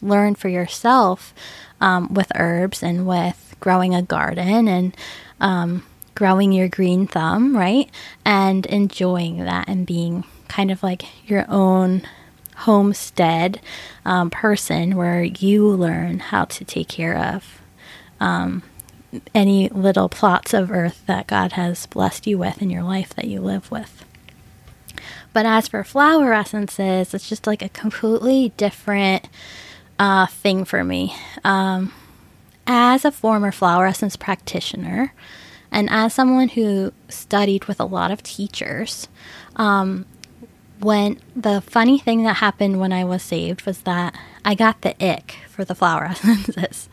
learn 0.02 0.36
for 0.36 0.50
yourself 0.50 1.34
um, 1.80 2.14
with 2.14 2.32
herbs 2.36 2.84
and 2.84 3.08
with 3.08 3.56
growing 3.60 3.96
a 3.96 4.02
garden 4.02 4.68
and 4.68 4.96
um, 5.40 5.84
growing 6.16 6.52
your 6.52 6.68
green 6.68 7.08
thumb, 7.08 7.56
right? 7.56 7.90
And 8.24 8.66
enjoying 8.66 9.40
that 9.40 9.68
and 9.68 9.86
being 9.86 10.24
kind 10.48 10.72
of 10.72 10.82
like 10.82 11.04
your 11.30 11.46
own 11.50 12.02
homestead 12.56 13.60
um, 14.06 14.30
person 14.30 14.96
where 14.96 15.24
you 15.24 15.68
learn 15.68 16.20
how 16.20 16.46
to 16.46 16.64
take 16.64 16.88
care 16.88 17.18
of 17.18 17.62
um, 18.20 18.64
any 19.34 19.70
little 19.70 20.10
plots 20.10 20.54
of 20.54 20.72
earth 20.72 21.04
that 21.06 21.28
God 21.28 21.54
has 21.54 21.86
blessed 21.88 22.28
you 22.28 22.38
with 22.38 22.62
in 22.62 22.70
your 22.70 22.84
life 22.84 23.14
that 23.16 23.26
you 23.26 23.42
live 23.42 23.70
with. 23.72 24.06
But 25.34 25.46
as 25.46 25.68
for 25.68 25.84
flower 25.84 26.34
essences, 26.34 27.14
it's 27.14 27.28
just 27.28 27.46
like 27.46 27.62
a 27.62 27.70
completely 27.70 28.54
different 28.56 29.28
uh, 30.00 30.28
thing 30.28 30.64
for 30.64 30.84
me. 30.84 31.14
Um, 31.44 31.94
as 32.66 33.04
a 33.06 33.12
former 33.12 33.52
flower 33.52 33.86
essence 33.86 34.16
practitioner, 34.16 35.14
and 35.76 35.90
as 35.90 36.14
someone 36.14 36.48
who 36.48 36.94
studied 37.10 37.66
with 37.66 37.82
a 37.82 37.86
lot 37.86 38.10
of 38.10 38.24
teachers, 38.24 39.10
um, 39.58 40.06
when 40.80 41.20
the 41.36 41.60
funny 41.60 42.00
thing 42.00 42.24
that 42.24 42.38
happened 42.38 42.80
when 42.80 42.94
I 42.94 43.04
was 43.04 43.22
saved 43.22 43.66
was 43.66 43.82
that 43.82 44.18
I 44.46 44.56
got 44.56 44.82
the 44.82 44.96
ick 45.06 45.36
for 45.50 45.66
the 45.66 45.76
flower 45.76 46.06
essences. 46.10 46.88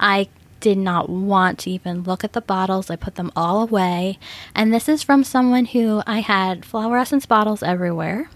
I 0.00 0.28
did 0.58 0.76
not 0.76 1.08
want 1.08 1.60
to 1.60 1.70
even 1.70 2.02
look 2.02 2.24
at 2.24 2.32
the 2.32 2.40
bottles. 2.40 2.90
I 2.90 2.96
put 2.96 3.14
them 3.14 3.30
all 3.36 3.62
away. 3.62 4.18
And 4.56 4.74
this 4.74 4.88
is 4.88 5.04
from 5.04 5.22
someone 5.22 5.66
who 5.66 6.02
I 6.04 6.18
had 6.18 6.64
flower 6.64 6.96
essence 6.96 7.26
bottles 7.26 7.62
everywhere. 7.62 8.28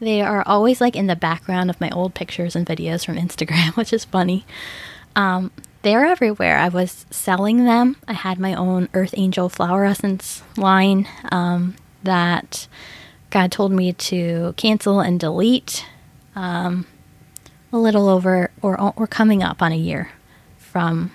They 0.00 0.22
are 0.22 0.44
always 0.46 0.80
like 0.80 0.96
in 0.96 1.08
the 1.08 1.16
background 1.16 1.68
of 1.68 1.78
my 1.78 1.90
old 1.90 2.14
pictures 2.14 2.56
and 2.56 2.66
videos 2.66 3.04
from 3.04 3.16
Instagram, 3.16 3.76
which 3.76 3.92
is 3.92 4.06
funny. 4.06 4.46
Um, 5.14 5.50
they're 5.86 6.04
everywhere. 6.04 6.58
I 6.58 6.68
was 6.68 7.06
selling 7.10 7.64
them. 7.64 7.94
I 8.08 8.12
had 8.12 8.40
my 8.40 8.54
own 8.54 8.88
Earth 8.92 9.14
Angel 9.16 9.48
flower 9.48 9.84
essence 9.84 10.42
line 10.56 11.06
um, 11.30 11.76
that 12.02 12.66
God 13.30 13.52
told 13.52 13.70
me 13.70 13.92
to 13.92 14.52
cancel 14.56 14.98
and 14.98 15.20
delete 15.20 15.86
um, 16.34 16.86
a 17.72 17.78
little 17.78 18.08
over, 18.08 18.50
or 18.60 18.80
or 18.80 19.06
coming 19.06 19.44
up 19.44 19.62
on 19.62 19.70
a 19.70 19.76
year 19.76 20.10
from, 20.58 21.12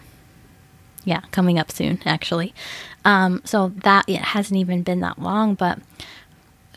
yeah, 1.03 1.19
coming 1.31 1.59
up 1.59 1.69
soon 1.69 1.99
actually. 2.05 2.53
Um, 3.03 3.41
so 3.43 3.73
that 3.83 4.05
it 4.07 4.21
hasn't 4.21 4.57
even 4.57 4.83
been 4.83 5.01
that 5.01 5.19
long, 5.19 5.53
but 5.53 5.79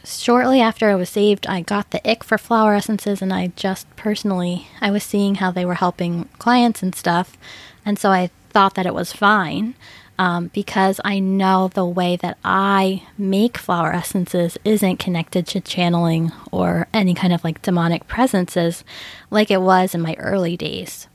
shortly 0.03 0.61
after 0.61 0.91
I 0.91 0.97
was 0.97 1.11
saved, 1.11 1.47
I 1.47 1.61
got 1.61 1.93
the 1.93 2.11
ick 2.11 2.25
for 2.25 2.39
flower 2.39 2.75
essences, 2.75 3.23
and 3.23 3.33
I 3.33 3.53
just 3.55 3.87
personally 3.95 4.67
I 4.81 4.91
was 4.91 5.05
seeing 5.05 5.37
how 5.37 5.53
they 5.53 5.65
were 5.65 5.75
helping 5.75 6.25
clients 6.41 6.83
and 6.83 6.93
stuff, 6.93 7.39
and 7.85 7.99
so 7.99 8.11
I 8.11 8.31
thought 8.51 8.75
that 8.75 8.87
it 8.87 8.95
was 8.95 9.13
fine 9.13 9.75
um, 10.19 10.51
because 10.55 11.01
I 11.05 11.19
know 11.19 11.69
the 11.69 11.85
way 11.85 12.17
that 12.17 12.39
I 12.45 13.03
make 13.19 13.59
flower 13.59 13.93
essences 13.93 14.57
isn't 14.65 14.99
connected 14.99 15.47
to 15.49 15.61
channeling 15.61 16.33
or 16.53 16.87
any 16.95 17.15
kind 17.15 17.33
of 17.33 17.43
like 17.43 17.63
demonic 17.63 18.07
presences 18.07 18.85
like 19.31 19.51
it 19.51 19.61
was 19.61 19.95
in 19.95 20.01
my 20.01 20.15
early 20.19 20.57
days. 20.57 21.09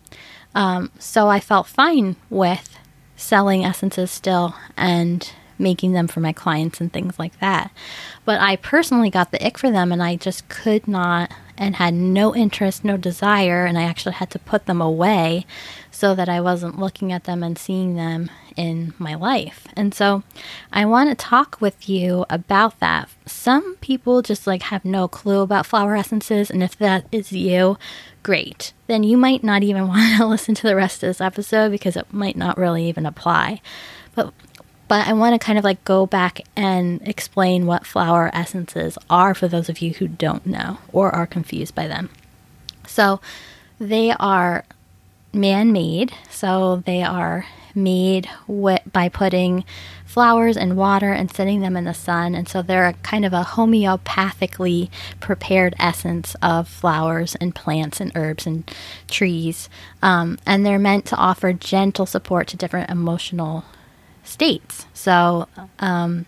Um, 0.53 0.91
so 0.99 1.27
I 1.29 1.39
felt 1.39 1.67
fine 1.67 2.17
with 2.29 2.77
selling 3.15 3.63
essences 3.63 4.11
still 4.11 4.55
and 4.75 5.31
making 5.57 5.91
them 5.91 6.07
for 6.07 6.21
my 6.21 6.31
clients 6.33 6.79
and 6.81 6.91
things 6.91 7.19
like 7.19 7.37
that. 7.39 7.71
But 8.25 8.39
I 8.39 8.55
personally 8.55 9.09
got 9.09 9.31
the 9.31 9.45
ick 9.45 9.57
for 9.57 9.69
them 9.69 9.91
and 9.91 10.01
I 10.01 10.15
just 10.15 10.47
could 10.49 10.87
not 10.87 11.31
and 11.59 11.75
had 11.75 11.93
no 11.93 12.33
interest, 12.33 12.85
no 12.85 12.95
desire, 12.95 13.65
and 13.65 13.77
I 13.77 13.83
actually 13.83 14.13
had 14.13 14.31
to 14.31 14.39
put 14.39 14.65
them 14.65 14.81
away 14.81 15.45
so 15.91 16.15
that 16.15 16.29
I 16.29 16.39
wasn't 16.39 16.79
looking 16.79 17.11
at 17.11 17.25
them 17.25 17.43
and 17.43 17.57
seeing 17.57 17.95
them 17.95 18.31
in 18.55 18.93
my 18.97 19.15
life. 19.15 19.67
And 19.75 19.93
so 19.93 20.23
I 20.71 20.85
want 20.85 21.09
to 21.09 21.15
talk 21.15 21.59
with 21.59 21.89
you 21.89 22.25
about 22.29 22.79
that. 22.79 23.09
Some 23.25 23.75
people 23.75 24.21
just 24.21 24.47
like 24.47 24.63
have 24.63 24.85
no 24.85 25.09
clue 25.09 25.41
about 25.41 25.65
flower 25.65 25.95
essences, 25.97 26.49
and 26.49 26.63
if 26.63 26.77
that 26.77 27.05
is 27.11 27.33
you, 27.33 27.77
great. 28.23 28.71
Then 28.87 29.03
you 29.03 29.17
might 29.17 29.43
not 29.43 29.61
even 29.61 29.87
want 29.89 30.17
to 30.17 30.25
listen 30.25 30.55
to 30.55 30.67
the 30.67 30.77
rest 30.77 31.03
of 31.03 31.09
this 31.09 31.21
episode 31.21 31.71
because 31.71 31.97
it 31.97 32.11
might 32.13 32.37
not 32.37 32.57
really 32.57 32.87
even 32.87 33.05
apply. 33.05 33.61
But 34.15 34.33
but 34.89 35.07
I 35.07 35.13
want 35.13 35.39
to 35.39 35.45
kind 35.45 35.57
of 35.57 35.63
like 35.63 35.85
go 35.85 36.05
back 36.05 36.41
and 36.57 36.99
explain 37.07 37.65
what 37.65 37.85
flower 37.85 38.29
essences 38.33 38.97
are 39.09 39.33
for 39.33 39.47
those 39.47 39.69
of 39.69 39.79
you 39.79 39.93
who 39.93 40.09
don't 40.09 40.45
know 40.45 40.79
or 40.91 41.15
are 41.15 41.25
confused 41.25 41.73
by 41.73 41.87
them. 41.87 42.09
So, 42.85 43.21
they 43.79 44.11
are 44.11 44.65
man 45.31 45.71
made, 45.71 46.11
so 46.29 46.83
they 46.85 47.01
are 47.01 47.45
made 47.75 48.27
with, 48.47 48.81
by 48.91 49.07
putting 49.09 49.63
flowers 50.05 50.57
and 50.57 50.75
water 50.75 51.11
and 51.11 51.31
setting 51.31 51.61
them 51.61 51.77
in 51.77 51.83
the 51.83 51.93
sun. 51.93 52.33
And 52.33 52.49
so 52.49 52.61
they're 52.61 52.87
a 52.87 52.93
kind 52.93 53.25
of 53.25 53.31
a 53.31 53.43
homeopathically 53.43 54.89
prepared 55.19 55.75
essence 55.79 56.35
of 56.41 56.67
flowers 56.67 57.35
and 57.35 57.53
plants 57.53 58.01
and 58.01 58.11
herbs 58.15 58.47
and 58.47 58.69
trees. 59.07 59.69
Um, 60.01 60.39
and 60.47 60.65
they're 60.65 60.79
meant 60.79 61.05
to 61.05 61.15
offer 61.15 61.53
gentle 61.53 62.07
support 62.07 62.47
to 62.47 62.57
different 62.57 62.89
emotional 62.89 63.65
states. 64.29 64.85
So, 64.93 65.47
um, 65.79 66.25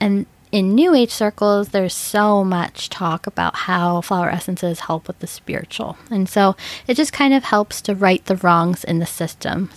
and 0.00 0.26
in 0.52 0.74
New 0.74 0.94
Age 0.94 1.12
circles, 1.12 1.68
there's 1.68 1.94
so 1.94 2.42
much 2.42 2.88
talk 2.88 3.26
about 3.26 3.54
how 3.54 4.00
flower 4.00 4.30
essences 4.30 4.80
help 4.80 5.06
with 5.06 5.20
the 5.20 5.26
spiritual. 5.26 5.96
And 6.10 6.28
so 6.28 6.56
it 6.86 6.94
just 6.94 7.12
kind 7.12 7.32
of 7.34 7.44
helps 7.44 7.80
to 7.82 7.94
right 7.94 8.24
the 8.24 8.36
wrongs 8.36 8.82
in 8.82 8.98
the 8.98 9.06
system, 9.06 9.70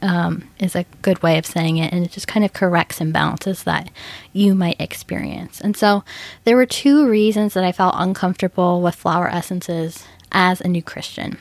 um, 0.00 0.48
is 0.58 0.74
a 0.74 0.86
good 1.02 1.22
way 1.22 1.36
of 1.36 1.44
saying 1.44 1.76
it. 1.76 1.92
And 1.92 2.04
it 2.04 2.10
just 2.10 2.26
kind 2.26 2.44
of 2.44 2.54
corrects 2.54 3.00
imbalances 3.00 3.64
that 3.64 3.90
you 4.32 4.54
might 4.54 4.80
experience. 4.80 5.60
And 5.60 5.76
so 5.76 6.04
there 6.44 6.56
were 6.56 6.66
two 6.66 7.06
reasons 7.06 7.52
that 7.54 7.64
I 7.64 7.72
felt 7.72 7.94
uncomfortable 7.98 8.80
with 8.80 8.94
flower 8.94 9.28
essences 9.28 10.04
as 10.32 10.60
a 10.60 10.68
new 10.68 10.82
Christian. 10.82 11.38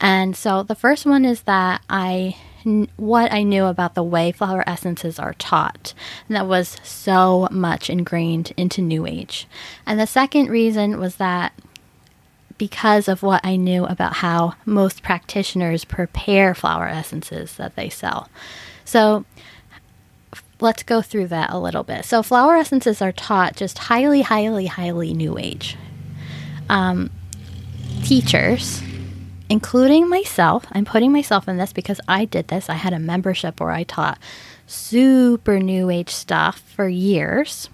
And 0.00 0.36
so 0.36 0.62
the 0.62 0.74
first 0.74 1.04
one 1.04 1.24
is 1.24 1.42
that 1.42 1.82
I 1.88 2.36
what 2.96 3.32
I 3.32 3.42
knew 3.42 3.66
about 3.66 3.94
the 3.94 4.02
way 4.02 4.32
flower 4.32 4.64
essences 4.66 5.18
are 5.18 5.34
taught. 5.34 5.92
And 6.28 6.36
that 6.36 6.46
was 6.46 6.76
so 6.82 7.48
much 7.50 7.90
ingrained 7.90 8.52
into 8.56 8.80
New 8.80 9.06
Age. 9.06 9.46
And 9.86 10.00
the 10.00 10.06
second 10.06 10.48
reason 10.48 10.98
was 10.98 11.16
that 11.16 11.52
because 12.56 13.08
of 13.08 13.22
what 13.22 13.44
I 13.44 13.56
knew 13.56 13.84
about 13.84 14.14
how 14.14 14.54
most 14.64 15.02
practitioners 15.02 15.84
prepare 15.84 16.54
flower 16.54 16.86
essences 16.86 17.56
that 17.56 17.76
they 17.76 17.88
sell. 17.88 18.28
So 18.84 19.24
let's 20.60 20.82
go 20.82 21.02
through 21.02 21.28
that 21.28 21.50
a 21.50 21.58
little 21.58 21.82
bit. 21.82 22.04
So, 22.04 22.22
flower 22.22 22.56
essences 22.56 23.02
are 23.02 23.12
taught 23.12 23.56
just 23.56 23.78
highly, 23.78 24.22
highly, 24.22 24.66
highly 24.66 25.12
new 25.12 25.36
age. 25.36 25.76
Um, 26.68 27.10
teachers 28.04 28.82
including 29.48 30.08
myself. 30.08 30.66
I'm 30.72 30.84
putting 30.84 31.12
myself 31.12 31.48
in 31.48 31.56
this 31.56 31.72
because 31.72 32.00
I 32.08 32.24
did 32.24 32.48
this. 32.48 32.68
I 32.68 32.74
had 32.74 32.92
a 32.92 32.98
membership 32.98 33.60
where 33.60 33.70
I 33.70 33.84
taught 33.84 34.18
super 34.66 35.58
new 35.58 35.90
age 35.90 36.10
stuff 36.10 36.60
for 36.60 36.88
years, 36.88 37.68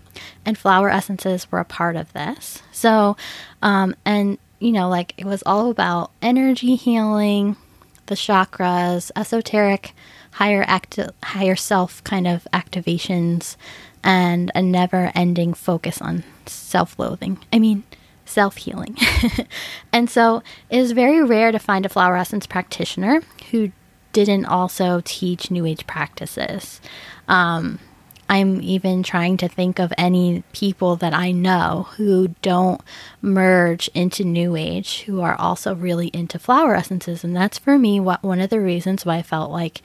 and 0.44 0.58
flower 0.58 0.90
essences 0.90 1.50
were 1.50 1.60
a 1.60 1.64
part 1.64 1.96
of 1.96 2.12
this. 2.12 2.62
So, 2.72 3.16
um, 3.62 3.94
and 4.04 4.38
you 4.58 4.72
know, 4.72 4.88
like 4.88 5.14
it 5.16 5.24
was 5.24 5.42
all 5.46 5.70
about 5.70 6.10
energy 6.20 6.76
healing, 6.76 7.56
the 8.06 8.14
chakras, 8.14 9.10
esoteric, 9.16 9.94
higher 10.32 10.64
acti- 10.66 11.08
higher 11.22 11.56
self 11.56 12.02
kind 12.04 12.26
of 12.26 12.46
activations, 12.52 13.56
and 14.02 14.50
a 14.54 14.62
never 14.62 15.12
ending 15.14 15.54
focus 15.54 16.00
on 16.02 16.24
self 16.46 16.98
loathing. 16.98 17.38
I 17.52 17.58
mean, 17.58 17.84
self 18.30 18.56
healing. 18.56 18.96
and 19.92 20.08
so 20.08 20.42
it 20.70 20.78
is 20.78 20.92
very 20.92 21.22
rare 21.22 21.52
to 21.52 21.58
find 21.58 21.84
a 21.84 21.88
flower 21.88 22.16
essence 22.16 22.46
practitioner 22.46 23.22
who 23.50 23.72
didn't 24.12 24.46
also 24.46 25.02
teach 25.04 25.50
New 25.50 25.66
Age 25.66 25.86
practices. 25.86 26.80
Um, 27.28 27.78
I'm 28.28 28.62
even 28.62 29.02
trying 29.02 29.38
to 29.38 29.48
think 29.48 29.80
of 29.80 29.92
any 29.98 30.44
people 30.52 30.94
that 30.96 31.12
I 31.12 31.32
know 31.32 31.88
who 31.96 32.28
don't 32.42 32.80
merge 33.20 33.88
into 33.88 34.22
New 34.22 34.54
Age 34.54 35.02
who 35.02 35.20
are 35.20 35.34
also 35.34 35.74
really 35.74 36.08
into 36.08 36.38
flower 36.38 36.76
essences. 36.76 37.24
And 37.24 37.34
that's 37.34 37.58
for 37.58 37.76
me 37.76 37.98
what 37.98 38.22
one 38.22 38.40
of 38.40 38.50
the 38.50 38.60
reasons 38.60 39.04
why 39.04 39.16
I 39.16 39.22
felt 39.22 39.50
like 39.50 39.82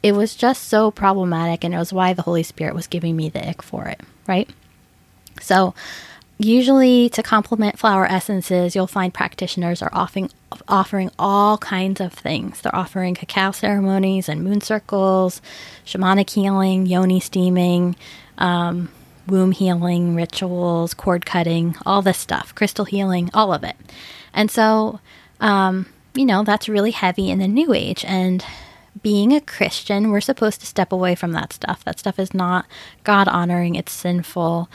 it 0.00 0.12
was 0.12 0.36
just 0.36 0.68
so 0.68 0.92
problematic 0.92 1.64
and 1.64 1.74
it 1.74 1.78
was 1.78 1.92
why 1.92 2.12
the 2.12 2.22
Holy 2.22 2.44
Spirit 2.44 2.76
was 2.76 2.86
giving 2.86 3.16
me 3.16 3.30
the 3.30 3.46
ick 3.48 3.62
for 3.62 3.86
it, 3.86 4.00
right? 4.28 4.48
So 5.40 5.74
usually 6.38 7.08
to 7.10 7.22
complement 7.22 7.78
flower 7.78 8.06
essences, 8.06 8.74
you'll 8.74 8.86
find 8.86 9.12
practitioners 9.12 9.82
are 9.82 9.90
offering 9.92 10.30
offering 10.66 11.10
all 11.18 11.58
kinds 11.58 12.00
of 12.00 12.12
things. 12.12 12.60
They're 12.60 12.74
offering 12.74 13.14
cacao 13.14 13.50
ceremonies 13.50 14.28
and 14.28 14.42
moon 14.42 14.60
circles, 14.60 15.42
shamanic 15.84 16.30
healing, 16.30 16.86
yoni 16.86 17.20
steaming, 17.20 17.96
um, 18.38 18.88
womb 19.26 19.52
healing 19.52 20.14
rituals, 20.14 20.94
cord 20.94 21.26
cutting, 21.26 21.76
all 21.84 22.02
this 22.02 22.18
stuff, 22.18 22.54
crystal 22.54 22.84
healing, 22.84 23.30
all 23.34 23.52
of 23.52 23.64
it. 23.64 23.76
And 24.32 24.50
so, 24.50 25.00
um, 25.40 25.86
you 26.14 26.24
know, 26.24 26.44
that's 26.44 26.68
really 26.68 26.92
heavy 26.92 27.30
in 27.30 27.38
the 27.38 27.48
new 27.48 27.74
age. 27.74 28.04
And 28.06 28.44
being 29.02 29.32
a 29.32 29.40
Christian, 29.40 30.10
we're 30.10 30.20
supposed 30.20 30.60
to 30.60 30.66
step 30.66 30.92
away 30.92 31.14
from 31.14 31.32
that 31.32 31.52
stuff. 31.52 31.84
That 31.84 31.98
stuff 31.98 32.18
is 32.18 32.34
not 32.34 32.66
God 33.04 33.28
honoring, 33.28 33.74
it's 33.74 33.92
sinful. 33.92 34.68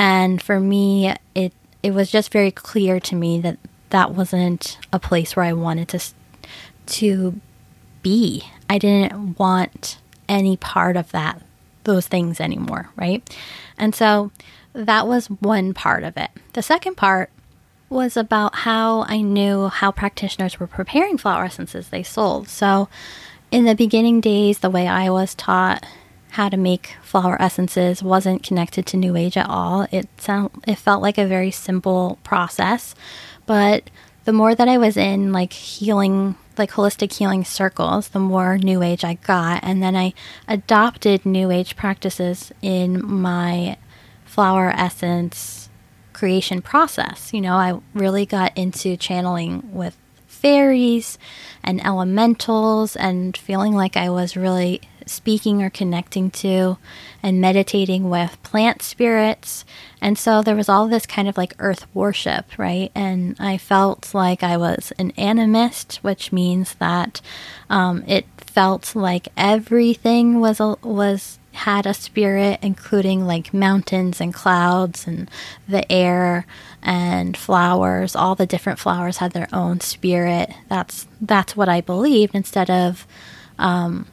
And 0.00 0.40
for 0.40 0.58
me, 0.58 1.14
it 1.34 1.52
it 1.82 1.92
was 1.92 2.10
just 2.10 2.32
very 2.32 2.50
clear 2.50 2.98
to 3.00 3.14
me 3.14 3.38
that 3.40 3.58
that 3.90 4.12
wasn't 4.12 4.78
a 4.94 4.98
place 4.98 5.36
where 5.36 5.44
I 5.44 5.52
wanted 5.52 5.88
to 5.88 6.00
to 6.86 7.38
be. 8.02 8.44
I 8.70 8.78
didn't 8.78 9.38
want 9.38 9.98
any 10.26 10.56
part 10.56 10.96
of 10.96 11.12
that 11.12 11.42
those 11.84 12.08
things 12.08 12.40
anymore, 12.40 12.88
right? 12.96 13.22
And 13.76 13.94
so 13.94 14.30
that 14.72 15.06
was 15.06 15.26
one 15.26 15.74
part 15.74 16.02
of 16.02 16.16
it. 16.16 16.30
The 16.54 16.62
second 16.62 16.96
part 16.96 17.30
was 17.90 18.16
about 18.16 18.54
how 18.54 19.02
I 19.02 19.20
knew 19.20 19.68
how 19.68 19.90
practitioners 19.90 20.58
were 20.58 20.66
preparing 20.66 21.18
flower 21.18 21.44
essences 21.44 21.88
they 21.88 22.04
sold. 22.04 22.48
So 22.48 22.88
in 23.50 23.66
the 23.66 23.74
beginning 23.74 24.22
days, 24.22 24.60
the 24.60 24.70
way 24.70 24.88
I 24.88 25.10
was 25.10 25.34
taught 25.34 25.84
how 26.30 26.48
to 26.48 26.56
make 26.56 26.96
flower 27.02 27.40
essences 27.40 28.02
wasn't 28.02 28.42
connected 28.42 28.86
to 28.86 28.96
New 28.96 29.16
Age 29.16 29.36
at 29.36 29.48
all. 29.48 29.86
It 29.90 30.08
sound 30.20 30.50
it 30.66 30.76
felt 30.76 31.02
like 31.02 31.18
a 31.18 31.26
very 31.26 31.50
simple 31.50 32.18
process, 32.22 32.94
but 33.46 33.90
the 34.24 34.32
more 34.32 34.54
that 34.54 34.68
I 34.68 34.78
was 34.78 34.96
in 34.96 35.32
like 35.32 35.52
healing, 35.52 36.36
like 36.56 36.72
holistic 36.72 37.12
healing 37.12 37.44
circles, 37.44 38.08
the 38.08 38.18
more 38.18 38.58
New 38.58 38.82
Age 38.82 39.04
I 39.04 39.14
got, 39.14 39.64
and 39.64 39.82
then 39.82 39.96
I 39.96 40.12
adopted 40.46 41.26
New 41.26 41.50
Age 41.50 41.76
practices 41.76 42.52
in 42.62 43.04
my 43.04 43.76
flower 44.24 44.70
essence 44.70 45.68
creation 46.12 46.62
process. 46.62 47.32
You 47.32 47.40
know, 47.40 47.54
I 47.54 47.80
really 47.94 48.26
got 48.26 48.56
into 48.56 48.96
channeling 48.96 49.72
with 49.72 49.96
fairies 50.26 51.18
and 51.62 51.84
elementals 51.84 52.96
and 52.96 53.36
feeling 53.36 53.74
like 53.74 53.96
I 53.96 54.10
was 54.10 54.36
really 54.36 54.80
speaking 55.10 55.62
or 55.62 55.70
connecting 55.70 56.30
to 56.30 56.78
and 57.22 57.40
meditating 57.40 58.08
with 58.08 58.42
plant 58.42 58.82
spirits. 58.82 59.64
And 60.00 60.16
so 60.16 60.42
there 60.42 60.56
was 60.56 60.68
all 60.68 60.88
this 60.88 61.06
kind 61.06 61.28
of 61.28 61.36
like 61.36 61.54
earth 61.58 61.86
worship, 61.94 62.58
right? 62.58 62.90
And 62.94 63.36
I 63.38 63.58
felt 63.58 64.14
like 64.14 64.42
I 64.42 64.56
was 64.56 64.92
an 64.98 65.12
animist, 65.12 65.96
which 65.96 66.32
means 66.32 66.74
that 66.74 67.20
um, 67.68 68.04
it 68.06 68.26
felt 68.38 68.94
like 68.94 69.28
everything 69.36 70.40
was 70.40 70.60
a, 70.60 70.76
was 70.82 71.38
had 71.52 71.86
a 71.86 71.94
spirit, 71.94 72.58
including 72.62 73.26
like 73.26 73.52
mountains 73.52 74.20
and 74.20 74.32
clouds 74.32 75.06
and 75.06 75.30
the 75.68 75.90
air 75.90 76.46
and 76.82 77.36
flowers. 77.36 78.14
All 78.14 78.34
the 78.34 78.46
different 78.46 78.78
flowers 78.78 79.18
had 79.18 79.32
their 79.32 79.48
own 79.52 79.80
spirit. 79.80 80.50
That's 80.68 81.06
that's 81.20 81.56
what 81.56 81.68
I 81.68 81.80
believed 81.80 82.34
instead 82.34 82.70
of 82.70 83.06
um, 83.58 84.06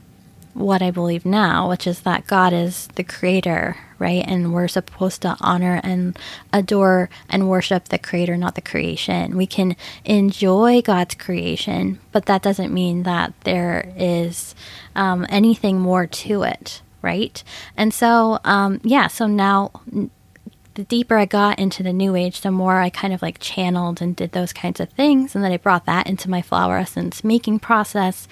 what 0.58 0.82
I 0.82 0.92
believe 0.92 1.26
now, 1.26 1.70
which 1.70 1.86
is 1.88 2.02
that 2.02 2.28
God 2.28 2.54
is 2.54 2.88
the 2.96 3.04
creator, 3.04 3.78
right? 4.00 4.24
And 4.28 4.54
we're 4.54 4.68
supposed 4.68 5.22
to 5.22 5.38
honor 5.40 5.80
and 5.84 6.18
adore 6.52 7.10
and 7.30 7.50
worship 7.50 7.90
the 7.90 7.98
creator, 7.98 8.38
not 8.38 8.56
the 8.56 8.62
creation. 8.62 9.38
We 9.38 9.48
can 9.48 9.76
enjoy 10.06 10.82
God's 10.82 11.16
creation, 11.16 12.00
but 12.12 12.26
that 12.26 12.42
doesn't 12.42 12.74
mean 12.74 13.04
that 13.04 13.34
there 13.44 13.94
is 13.96 14.56
um, 14.96 15.26
anything 15.30 15.80
more 15.80 16.08
to 16.08 16.44
it 16.44 16.82
right? 17.04 17.44
And 17.78 17.94
so, 17.94 18.40
um, 18.44 18.82
yeah, 18.84 19.08
so 19.08 19.28
now 19.28 19.72
the 20.78 20.84
deeper 20.84 21.18
I 21.18 21.26
got 21.26 21.58
into 21.58 21.82
the 21.82 21.92
new 21.92 22.16
age, 22.16 22.42
the 22.42 22.52
more 22.52 22.80
I 22.80 22.92
kind 22.92 23.12
of 23.12 23.24
like 23.24 23.40
channeled 23.40 24.00
and 24.00 24.16
did 24.16 24.32
those 24.32 24.54
kinds 24.54 24.80
of 24.80 24.90
things. 24.90 25.34
And 25.34 25.44
then 25.44 25.52
I 25.52 25.58
brought 25.58 25.88
that 25.88 26.06
into 26.06 26.30
my 26.30 26.44
flower 26.44 26.78
essence 26.78 27.24
making 27.24 27.60
process. 27.60 28.28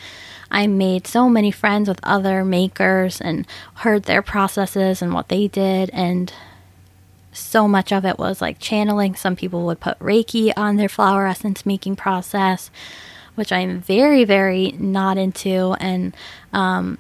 I 0.52 0.68
made 0.68 1.08
so 1.08 1.30
many 1.30 1.52
friends 1.52 1.88
with 1.88 2.00
other 2.04 2.46
makers 2.46 3.20
and 3.20 3.48
heard 3.76 4.04
their 4.04 4.22
processes 4.22 5.02
and 5.02 5.14
what 5.14 5.30
they 5.30 5.48
did. 5.48 5.90
And 5.92 6.32
so 7.32 7.68
much 7.68 7.92
of 7.92 8.06
it 8.06 8.18
was 8.18 8.42
like 8.42 8.60
channeling. 8.60 9.16
Some 9.16 9.36
people 9.36 9.66
would 9.66 9.80
put 9.80 10.00
Reiki 10.00 10.54
on 10.56 10.78
their 10.78 10.90
flower 10.90 11.28
essence 11.28 11.66
making 11.66 11.96
process, 11.98 12.70
which 13.36 13.52
I'm 13.52 13.82
very, 13.82 14.24
very 14.24 14.72
not 14.80 15.18
into. 15.18 15.76
And 15.80 16.16
um, 16.54 16.98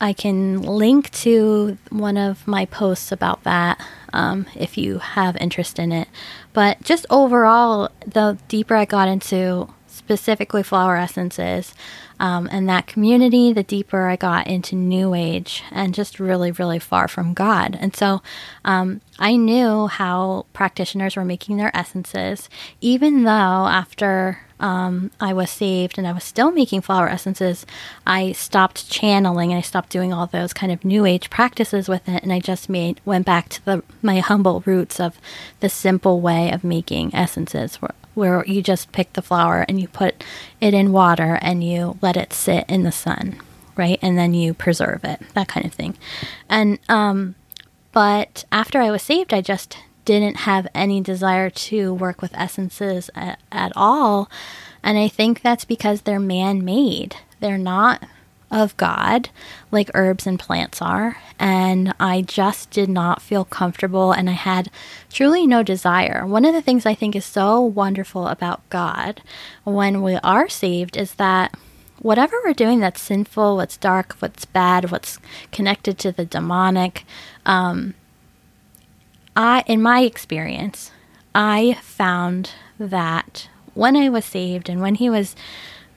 I 0.00 0.14
can 0.14 0.62
link 0.62 1.10
to 1.10 1.76
one 1.90 2.16
of 2.16 2.46
my 2.48 2.64
posts 2.64 3.12
about 3.12 3.42
that 3.44 3.78
um, 4.12 4.46
if 4.54 4.78
you 4.78 4.98
have 4.98 5.36
interest 5.36 5.78
in 5.78 5.92
it. 5.92 6.08
But 6.54 6.82
just 6.82 7.04
overall, 7.10 7.90
the 8.06 8.38
deeper 8.48 8.74
I 8.74 8.86
got 8.86 9.08
into 9.08 9.68
specifically 9.86 10.62
flower 10.62 10.96
essences 10.96 11.74
um, 12.20 12.48
and 12.52 12.68
that 12.68 12.86
community, 12.86 13.52
the 13.52 13.62
deeper 13.62 14.06
I 14.06 14.16
got 14.16 14.46
into 14.46 14.76
New 14.76 15.14
Age 15.14 15.64
and 15.70 15.94
just 15.94 16.20
really, 16.20 16.52
really 16.52 16.78
far 16.78 17.08
from 17.08 17.32
God. 17.32 17.76
And 17.80 17.96
so 17.96 18.20
um, 18.62 19.00
I 19.18 19.36
knew 19.36 19.86
how 19.86 20.44
practitioners 20.52 21.16
were 21.16 21.24
making 21.24 21.56
their 21.56 21.74
essences, 21.74 22.50
even 22.82 23.24
though 23.24 23.30
after 23.30 24.40
um, 24.60 25.10
I 25.18 25.32
was 25.32 25.50
saved 25.50 25.96
and 25.96 26.06
I 26.06 26.12
was 26.12 26.22
still 26.22 26.50
making 26.50 26.82
flower 26.82 27.08
essences, 27.08 27.64
I 28.06 28.32
stopped 28.32 28.90
channeling 28.90 29.52
and 29.52 29.58
I 29.58 29.62
stopped 29.62 29.88
doing 29.88 30.12
all 30.12 30.26
those 30.26 30.52
kind 30.52 30.70
of 30.70 30.84
new 30.84 31.06
age 31.06 31.30
practices 31.30 31.88
with 31.88 32.06
it, 32.06 32.22
and 32.22 32.34
I 32.34 32.40
just 32.40 32.68
made 32.68 33.00
went 33.06 33.24
back 33.24 33.48
to 33.48 33.64
the 33.64 33.82
my 34.02 34.18
humble 34.20 34.62
roots 34.66 35.00
of 35.00 35.18
the 35.60 35.70
simple 35.70 36.20
way 36.20 36.52
of 36.52 36.62
making 36.62 37.14
essences, 37.14 37.80
where 38.14 38.44
you 38.46 38.62
just 38.62 38.92
pick 38.92 39.12
the 39.12 39.22
flower 39.22 39.64
and 39.68 39.80
you 39.80 39.88
put 39.88 40.24
it 40.60 40.74
in 40.74 40.92
water 40.92 41.38
and 41.42 41.64
you 41.64 41.98
let 42.02 42.16
it 42.16 42.32
sit 42.32 42.64
in 42.68 42.82
the 42.82 42.92
sun, 42.92 43.40
right, 43.76 43.98
and 44.02 44.18
then 44.18 44.34
you 44.34 44.54
preserve 44.54 45.04
it, 45.04 45.20
that 45.34 45.48
kind 45.48 45.66
of 45.66 45.72
thing, 45.72 45.96
and 46.48 46.78
um, 46.88 47.34
but 47.92 48.44
after 48.52 48.80
I 48.80 48.90
was 48.90 49.02
saved, 49.02 49.34
I 49.34 49.40
just 49.40 49.76
didn't 50.04 50.38
have 50.38 50.66
any 50.74 51.00
desire 51.00 51.50
to 51.50 51.92
work 51.94 52.22
with 52.22 52.34
essences 52.34 53.10
at, 53.14 53.38
at 53.52 53.72
all. 53.76 54.30
And 54.82 54.98
I 54.98 55.08
think 55.08 55.42
that's 55.42 55.64
because 55.64 56.02
they're 56.02 56.20
man 56.20 56.64
made. 56.64 57.16
They're 57.40 57.58
not 57.58 58.02
of 58.50 58.76
God 58.76 59.30
like 59.70 59.90
herbs 59.94 60.26
and 60.26 60.38
plants 60.38 60.82
are. 60.82 61.18
And 61.38 61.94
I 62.00 62.22
just 62.22 62.70
did 62.70 62.88
not 62.88 63.22
feel 63.22 63.44
comfortable 63.44 64.12
and 64.12 64.28
I 64.28 64.34
had 64.34 64.70
truly 65.10 65.46
no 65.46 65.62
desire. 65.62 66.26
One 66.26 66.44
of 66.44 66.54
the 66.54 66.62
things 66.62 66.84
I 66.84 66.94
think 66.94 67.14
is 67.14 67.24
so 67.24 67.60
wonderful 67.60 68.26
about 68.26 68.68
God 68.70 69.22
when 69.64 70.02
we 70.02 70.16
are 70.16 70.48
saved 70.48 70.96
is 70.96 71.14
that 71.14 71.54
whatever 72.00 72.36
we're 72.44 72.52
doing 72.54 72.80
that's 72.80 73.00
sinful, 73.00 73.56
what's 73.56 73.76
dark, 73.76 74.16
what's 74.18 74.44
bad, 74.44 74.90
what's 74.90 75.18
connected 75.52 75.98
to 75.98 76.12
the 76.12 76.24
demonic, 76.24 77.04
um, 77.46 77.94
I, 79.36 79.62
in 79.66 79.80
my 79.80 80.00
experience, 80.00 80.90
I 81.34 81.78
found 81.82 82.50
that 82.78 83.48
when 83.74 83.96
I 83.96 84.08
was 84.08 84.24
saved 84.24 84.68
and 84.68 84.80
when 84.80 84.96
He 84.96 85.08
was, 85.08 85.36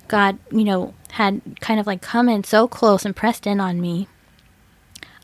God, 0.08 0.38
you 0.52 0.64
know, 0.64 0.94
had 1.12 1.42
kind 1.60 1.80
of 1.80 1.88
like 1.88 2.02
come 2.02 2.30
in 2.30 2.44
so 2.44 2.68
close 2.68 3.06
and 3.06 3.16
pressed 3.16 3.48
in 3.48 3.60
on 3.60 3.80
me, 3.82 4.08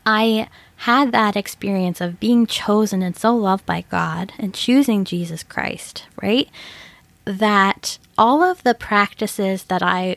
I 0.06 0.48
had 0.76 1.12
that 1.12 1.36
experience 1.36 2.00
of 2.00 2.20
being 2.20 2.46
chosen 2.46 3.02
and 3.02 3.16
so 3.16 3.34
loved 3.34 3.66
by 3.66 3.84
God 3.90 4.32
and 4.38 4.54
choosing 4.54 5.04
Jesus 5.04 5.42
Christ, 5.42 6.06
right? 6.22 6.48
That 7.24 7.98
all 8.16 8.42
of 8.42 8.62
the 8.62 8.74
practices 8.74 9.64
that 9.64 9.82
I 9.82 10.16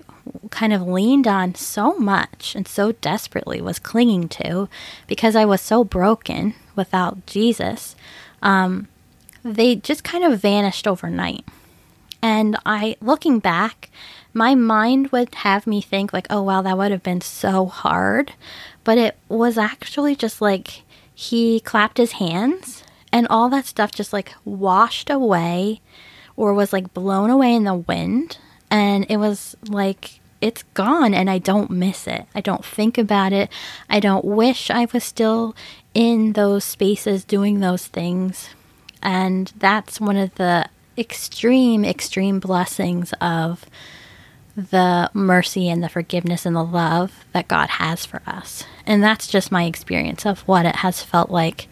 kind 0.51 0.71
of 0.71 0.81
leaned 0.81 1.27
on 1.27 1.55
so 1.55 1.93
much 1.95 2.55
and 2.55 2.67
so 2.67 2.93
desperately 2.93 3.61
was 3.61 3.77
clinging 3.77 4.29
to 4.29 4.69
because 5.05 5.35
I 5.35 5.45
was 5.45 5.61
so 5.61 5.83
broken 5.83 6.53
without 6.75 7.25
Jesus, 7.25 7.95
um, 8.41 8.87
they 9.43 9.75
just 9.75 10.03
kind 10.03 10.23
of 10.23 10.39
vanished 10.39 10.87
overnight. 10.87 11.43
And 12.21 12.55
I, 12.65 12.95
looking 13.01 13.39
back, 13.39 13.89
my 14.33 14.55
mind 14.55 15.11
would 15.11 15.33
have 15.35 15.67
me 15.67 15.81
think, 15.81 16.11
like, 16.11 16.27
oh, 16.29 16.41
wow, 16.41 16.61
that 16.61 16.77
would 16.77 16.91
have 16.91 17.03
been 17.03 17.21
so 17.21 17.65
hard. 17.67 18.33
But 18.83 18.97
it 18.97 19.17
was 19.29 19.57
actually 19.57 20.15
just 20.15 20.41
like 20.41 20.83
he 21.13 21.59
clapped 21.59 21.97
his 21.97 22.13
hands 22.13 22.83
and 23.11 23.27
all 23.29 23.49
that 23.49 23.65
stuff 23.65 23.91
just 23.91 24.11
like 24.11 24.33
washed 24.43 25.09
away 25.09 25.81
or 26.35 26.53
was 26.53 26.73
like 26.73 26.93
blown 26.93 27.29
away 27.29 27.53
in 27.53 27.63
the 27.63 27.75
wind. 27.75 28.37
And 28.71 29.05
it 29.07 29.17
was 29.17 29.55
like, 29.67 30.19
it's 30.41 30.63
gone 30.73 31.13
and 31.13 31.29
I 31.29 31.37
don't 31.37 31.69
miss 31.69 32.07
it. 32.07 32.25
I 32.35 32.41
don't 32.41 32.65
think 32.65 32.97
about 32.97 33.31
it. 33.31 33.49
I 33.89 33.99
don't 33.99 34.25
wish 34.25 34.69
I 34.69 34.87
was 34.91 35.03
still 35.03 35.55
in 35.93 36.33
those 36.33 36.65
spaces 36.65 37.23
doing 37.23 37.59
those 37.59 37.87
things. 37.87 38.49
And 39.01 39.53
that's 39.57 40.01
one 40.01 40.17
of 40.17 40.33
the 40.35 40.67
extreme, 40.97 41.85
extreme 41.85 42.39
blessings 42.39 43.13
of 43.21 43.65
the 44.55 45.09
mercy 45.13 45.69
and 45.69 45.83
the 45.83 45.89
forgiveness 45.89 46.45
and 46.45 46.55
the 46.55 46.63
love 46.63 47.25
that 47.33 47.47
God 47.47 47.69
has 47.69 48.05
for 48.05 48.21
us. 48.27 48.63
And 48.85 49.03
that's 49.03 49.27
just 49.27 49.51
my 49.51 49.63
experience 49.63 50.25
of 50.25 50.41
what 50.41 50.65
it 50.65 50.77
has 50.77 51.01
felt 51.01 51.31
like 51.31 51.67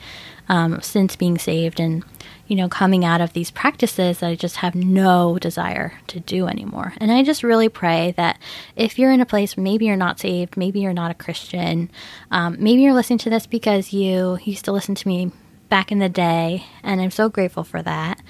um, 0.49 0.81
since 0.81 1.15
being 1.15 1.37
saved 1.37 1.79
and, 1.79 2.03
you 2.47 2.55
know, 2.55 2.67
coming 2.67 3.05
out 3.05 3.21
of 3.21 3.33
these 3.33 3.51
practices 3.51 4.19
that 4.19 4.29
I 4.29 4.35
just 4.35 4.57
have 4.57 4.75
no 4.75 5.37
desire 5.39 5.93
to 6.07 6.19
do 6.19 6.47
anymore. 6.47 6.93
And 6.97 7.11
I 7.11 7.23
just 7.23 7.43
really 7.43 7.69
pray 7.69 8.13
that 8.17 8.39
if 8.75 8.97
you're 8.97 9.11
in 9.11 9.21
a 9.21 9.25
place, 9.25 9.55
maybe 9.55 9.85
you're 9.85 9.95
not 9.95 10.19
saved, 10.19 10.57
maybe 10.57 10.79
you're 10.79 10.91
not 10.91 11.11
a 11.11 11.15
Christian, 11.15 11.89
um, 12.31 12.57
maybe 12.59 12.81
you're 12.81 12.93
listening 12.93 13.19
to 13.19 13.29
this 13.29 13.45
because 13.45 13.93
you 13.93 14.39
used 14.43 14.65
to 14.65 14.71
listen 14.71 14.95
to 14.95 15.07
me 15.07 15.31
back 15.69 15.91
in 15.91 15.99
the 15.99 16.09
day, 16.09 16.65
and 16.83 16.99
I'm 16.99 17.11
so 17.11 17.29
grateful 17.29 17.63
for 17.63 17.81
that. 17.81 18.21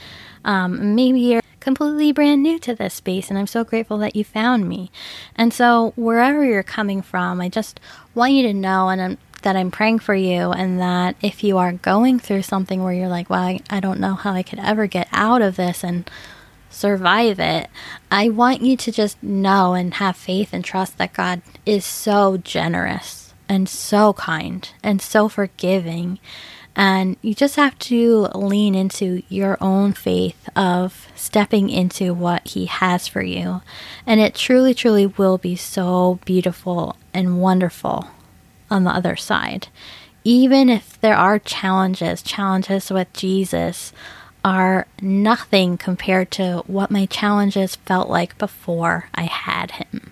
Um, 0.46 0.96
maybe 0.96 1.20
you're 1.22 1.41
completely 1.62 2.12
brand 2.12 2.44
new 2.44 2.60
to 2.60 2.76
this 2.76 2.96
space, 2.96 3.30
and 3.30 3.40
I'm 3.40 3.48
so 3.48 3.64
grateful 3.64 3.98
that 4.00 4.16
you 4.16 4.26
found 4.26 4.68
me. 4.68 4.92
And 5.36 5.54
so, 5.54 5.94
wherever 5.96 6.44
you're 6.44 6.64
coming 6.64 7.02
from, 7.02 7.40
I 7.40 7.48
just 7.48 7.80
want 8.14 8.34
you 8.34 8.44
to 8.44 8.54
know, 8.54 8.90
and 8.90 9.02
I'm, 9.02 9.18
that 9.44 9.56
I'm 9.56 9.72
praying 9.72 10.00
for 10.00 10.14
you, 10.16 10.52
and 10.52 10.80
that 10.82 11.16
if 11.22 11.44
you 11.44 11.58
are 11.58 11.72
going 11.72 12.20
through 12.20 12.42
something 12.42 12.84
where 12.84 12.94
you're 12.94 13.08
like, 13.08 13.30
well, 13.30 13.44
I, 13.44 13.62
I 13.70 13.80
don't 13.80 14.02
know 14.02 14.16
how 14.16 14.34
I 14.34 14.44
could 14.44 14.60
ever 14.60 14.88
get 14.88 15.08
out 15.14 15.42
of 15.42 15.56
this 15.56 15.84
and 15.84 16.10
survive 16.70 17.40
it, 17.40 17.70
I 18.10 18.30
want 18.30 18.62
you 18.62 18.76
to 18.78 18.92
just 18.92 19.22
know 19.22 19.74
and 19.74 19.94
have 19.96 20.18
faith 20.18 20.54
and 20.54 20.66
trust 20.66 20.98
that 20.98 21.14
God 21.14 21.42
is 21.66 21.86
so 21.86 22.38
generous 22.38 23.34
and 23.48 23.68
so 23.68 24.14
kind 24.14 24.70
and 24.82 25.02
so 25.02 25.28
forgiving 25.28 26.20
and 26.76 27.18
you 27.22 27.34
just 27.34 27.58
have 27.58 27.78
to 27.80 28.28
lean 28.34 28.76
into 28.76 29.24
your 29.28 29.58
own 29.60 29.94
faith 29.94 30.50
of 30.56 31.08
stepping 31.16 31.70
into 31.70 32.14
what 32.14 32.48
He 32.50 32.66
has 32.66 33.08
for 33.08 33.22
you. 33.22 33.62
And 34.06 34.20
it 34.20 34.36
truly, 34.36 34.74
truly 34.74 35.06
will 35.06 35.38
be 35.38 35.56
so 35.56 36.20
beautiful 36.26 36.96
and 37.14 37.42
wonderful 37.42 38.08
on 38.70 38.86
the 38.86 38.92
other 38.92 39.16
side. 39.16 39.68
Even 40.24 40.70
if 40.70 41.00
there 41.02 41.18
are 41.18 41.40
challenges, 41.40 42.22
challenges 42.22 42.90
with 42.90 43.12
Jesus 43.14 43.92
are 44.44 44.88
nothing 45.02 45.78
compared 45.78 46.32
to 46.32 46.64
what 46.68 46.90
my 46.90 47.06
challenges 47.06 47.76
felt 47.76 48.10
like 48.10 48.38
before 48.38 49.10
I 49.14 49.24
had 49.24 49.72
Him. 49.72 50.11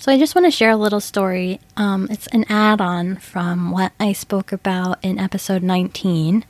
So 0.00 0.12
I 0.12 0.18
just 0.18 0.36
want 0.36 0.44
to 0.44 0.52
share 0.52 0.70
a 0.70 0.76
little 0.76 1.00
story. 1.00 1.58
Um, 1.76 2.06
it's 2.08 2.28
an 2.28 2.44
add 2.48 2.80
on 2.80 3.16
from 3.16 3.72
what 3.72 3.90
I 3.98 4.12
spoke 4.12 4.52
about 4.52 5.04
in 5.04 5.18
episode 5.18 5.64
19. 5.64 6.44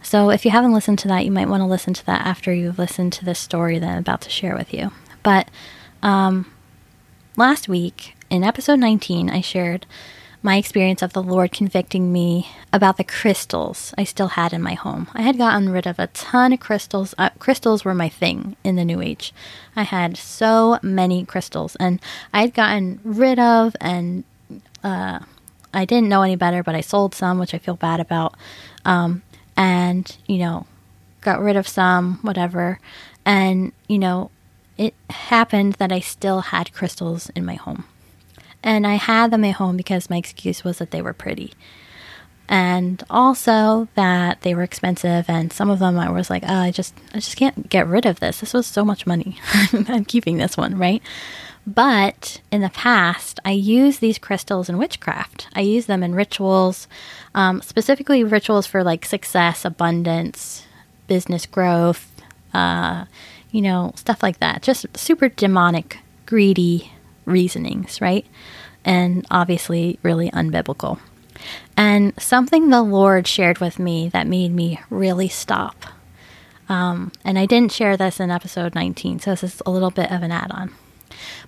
So 0.00 0.30
if 0.30 0.46
you 0.46 0.50
haven't 0.50 0.72
listened 0.72 0.98
to 1.00 1.08
that, 1.08 1.26
you 1.26 1.30
might 1.30 1.50
want 1.50 1.60
to 1.60 1.66
listen 1.66 1.92
to 1.92 2.06
that 2.06 2.26
after 2.26 2.54
you've 2.54 2.78
listened 2.78 3.12
to 3.12 3.24
this 3.26 3.38
story 3.38 3.78
that 3.78 3.86
I'm 3.86 3.98
about 3.98 4.22
to 4.22 4.30
share 4.30 4.56
with 4.56 4.72
you. 4.72 4.92
But 5.22 5.50
um, 6.02 6.50
last 7.36 7.68
week 7.68 8.16
in 8.30 8.42
episode 8.42 8.78
19, 8.78 9.28
I 9.28 9.42
shared 9.42 9.84
my 10.46 10.58
experience 10.58 11.02
of 11.02 11.12
the 11.12 11.22
Lord 11.22 11.50
convicting 11.50 12.12
me 12.12 12.48
about 12.72 12.98
the 12.98 13.04
crystals 13.04 13.92
I 13.98 14.04
still 14.04 14.28
had 14.28 14.52
in 14.52 14.62
my 14.62 14.74
home. 14.74 15.08
I 15.12 15.22
had 15.22 15.38
gotten 15.38 15.70
rid 15.70 15.88
of 15.88 15.98
a 15.98 16.06
ton 16.06 16.52
of 16.52 16.60
crystals. 16.60 17.16
Uh, 17.18 17.30
crystals 17.40 17.84
were 17.84 17.94
my 17.94 18.08
thing 18.08 18.54
in 18.62 18.76
the 18.76 18.84
New 18.84 19.02
Age. 19.02 19.34
I 19.74 19.82
had 19.82 20.16
so 20.16 20.78
many 20.82 21.24
crystals, 21.24 21.74
and 21.80 22.00
I 22.32 22.42
had 22.42 22.54
gotten 22.54 23.00
rid 23.02 23.40
of, 23.40 23.74
and 23.80 24.22
uh, 24.84 25.18
I 25.74 25.84
didn't 25.84 26.08
know 26.08 26.22
any 26.22 26.36
better, 26.36 26.62
but 26.62 26.76
I 26.76 26.80
sold 26.80 27.12
some, 27.12 27.40
which 27.40 27.52
I 27.52 27.58
feel 27.58 27.74
bad 27.74 27.98
about. 27.98 28.36
Um, 28.84 29.22
and, 29.56 30.16
you 30.26 30.38
know, 30.38 30.68
got 31.22 31.40
rid 31.40 31.56
of 31.56 31.66
some, 31.66 32.20
whatever. 32.22 32.78
And, 33.24 33.72
you 33.88 33.98
know, 33.98 34.30
it 34.78 34.94
happened 35.10 35.72
that 35.80 35.90
I 35.90 35.98
still 35.98 36.40
had 36.40 36.72
crystals 36.72 37.30
in 37.30 37.44
my 37.44 37.54
home. 37.54 37.84
And 38.66 38.84
I 38.84 38.96
had 38.96 39.30
them 39.30 39.44
at 39.44 39.54
home 39.54 39.76
because 39.76 40.10
my 40.10 40.16
excuse 40.16 40.64
was 40.64 40.78
that 40.78 40.90
they 40.90 41.00
were 41.00 41.12
pretty. 41.12 41.52
And 42.48 43.02
also 43.08 43.86
that 43.94 44.42
they 44.42 44.56
were 44.56 44.64
expensive 44.64 45.24
and 45.28 45.52
some 45.52 45.70
of 45.70 45.78
them 45.78 45.96
I 45.98 46.10
was 46.10 46.30
like, 46.30 46.42
oh, 46.46 46.54
I 46.54 46.72
just 46.72 46.92
I 47.14 47.18
just 47.20 47.36
can't 47.36 47.68
get 47.68 47.86
rid 47.86 48.06
of 48.06 48.18
this. 48.18 48.40
This 48.40 48.52
was 48.52 48.66
so 48.66 48.84
much 48.84 49.06
money. 49.06 49.38
I'm 49.72 50.04
keeping 50.04 50.36
this 50.36 50.56
one, 50.56 50.76
right? 50.76 51.00
But 51.64 52.40
in 52.50 52.60
the 52.60 52.70
past, 52.70 53.38
I 53.44 53.52
used 53.52 54.00
these 54.00 54.18
crystals 54.18 54.68
in 54.68 54.78
witchcraft. 54.78 55.48
I 55.54 55.60
use 55.60 55.86
them 55.86 56.02
in 56.02 56.14
rituals, 56.14 56.88
um, 57.36 57.62
specifically 57.62 58.24
rituals 58.24 58.66
for 58.66 58.82
like 58.82 59.04
success, 59.04 59.64
abundance, 59.64 60.66
business 61.06 61.46
growth, 61.46 62.10
uh, 62.52 63.04
you 63.52 63.62
know, 63.62 63.92
stuff 63.94 64.24
like 64.24 64.40
that. 64.40 64.62
Just 64.62 64.86
super 64.96 65.28
demonic, 65.28 65.98
greedy 66.26 66.92
reasonings, 67.26 68.00
right? 68.00 68.26
And 68.84 69.26
obviously, 69.30 69.98
really 70.02 70.30
unbiblical. 70.30 70.98
And 71.76 72.14
something 72.18 72.70
the 72.70 72.82
Lord 72.82 73.26
shared 73.26 73.58
with 73.58 73.78
me 73.78 74.08
that 74.08 74.26
made 74.26 74.52
me 74.52 74.80
really 74.88 75.28
stop. 75.28 75.84
Um, 76.68 77.12
and 77.24 77.38
I 77.38 77.46
didn't 77.46 77.72
share 77.72 77.96
this 77.96 78.18
in 78.18 78.30
episode 78.30 78.74
19, 78.74 79.20
so 79.20 79.30
this 79.30 79.44
is 79.44 79.62
a 79.66 79.70
little 79.70 79.90
bit 79.90 80.10
of 80.10 80.22
an 80.22 80.32
add 80.32 80.50
on. 80.50 80.72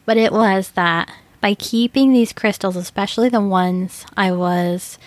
But 0.04 0.16
it 0.16 0.32
was 0.32 0.70
that 0.72 1.10
by 1.40 1.54
keeping 1.54 2.12
these 2.12 2.32
crystals, 2.32 2.76
especially 2.76 3.28
the 3.28 3.40
ones 3.40 4.04
I 4.16 4.32
was 4.32 4.98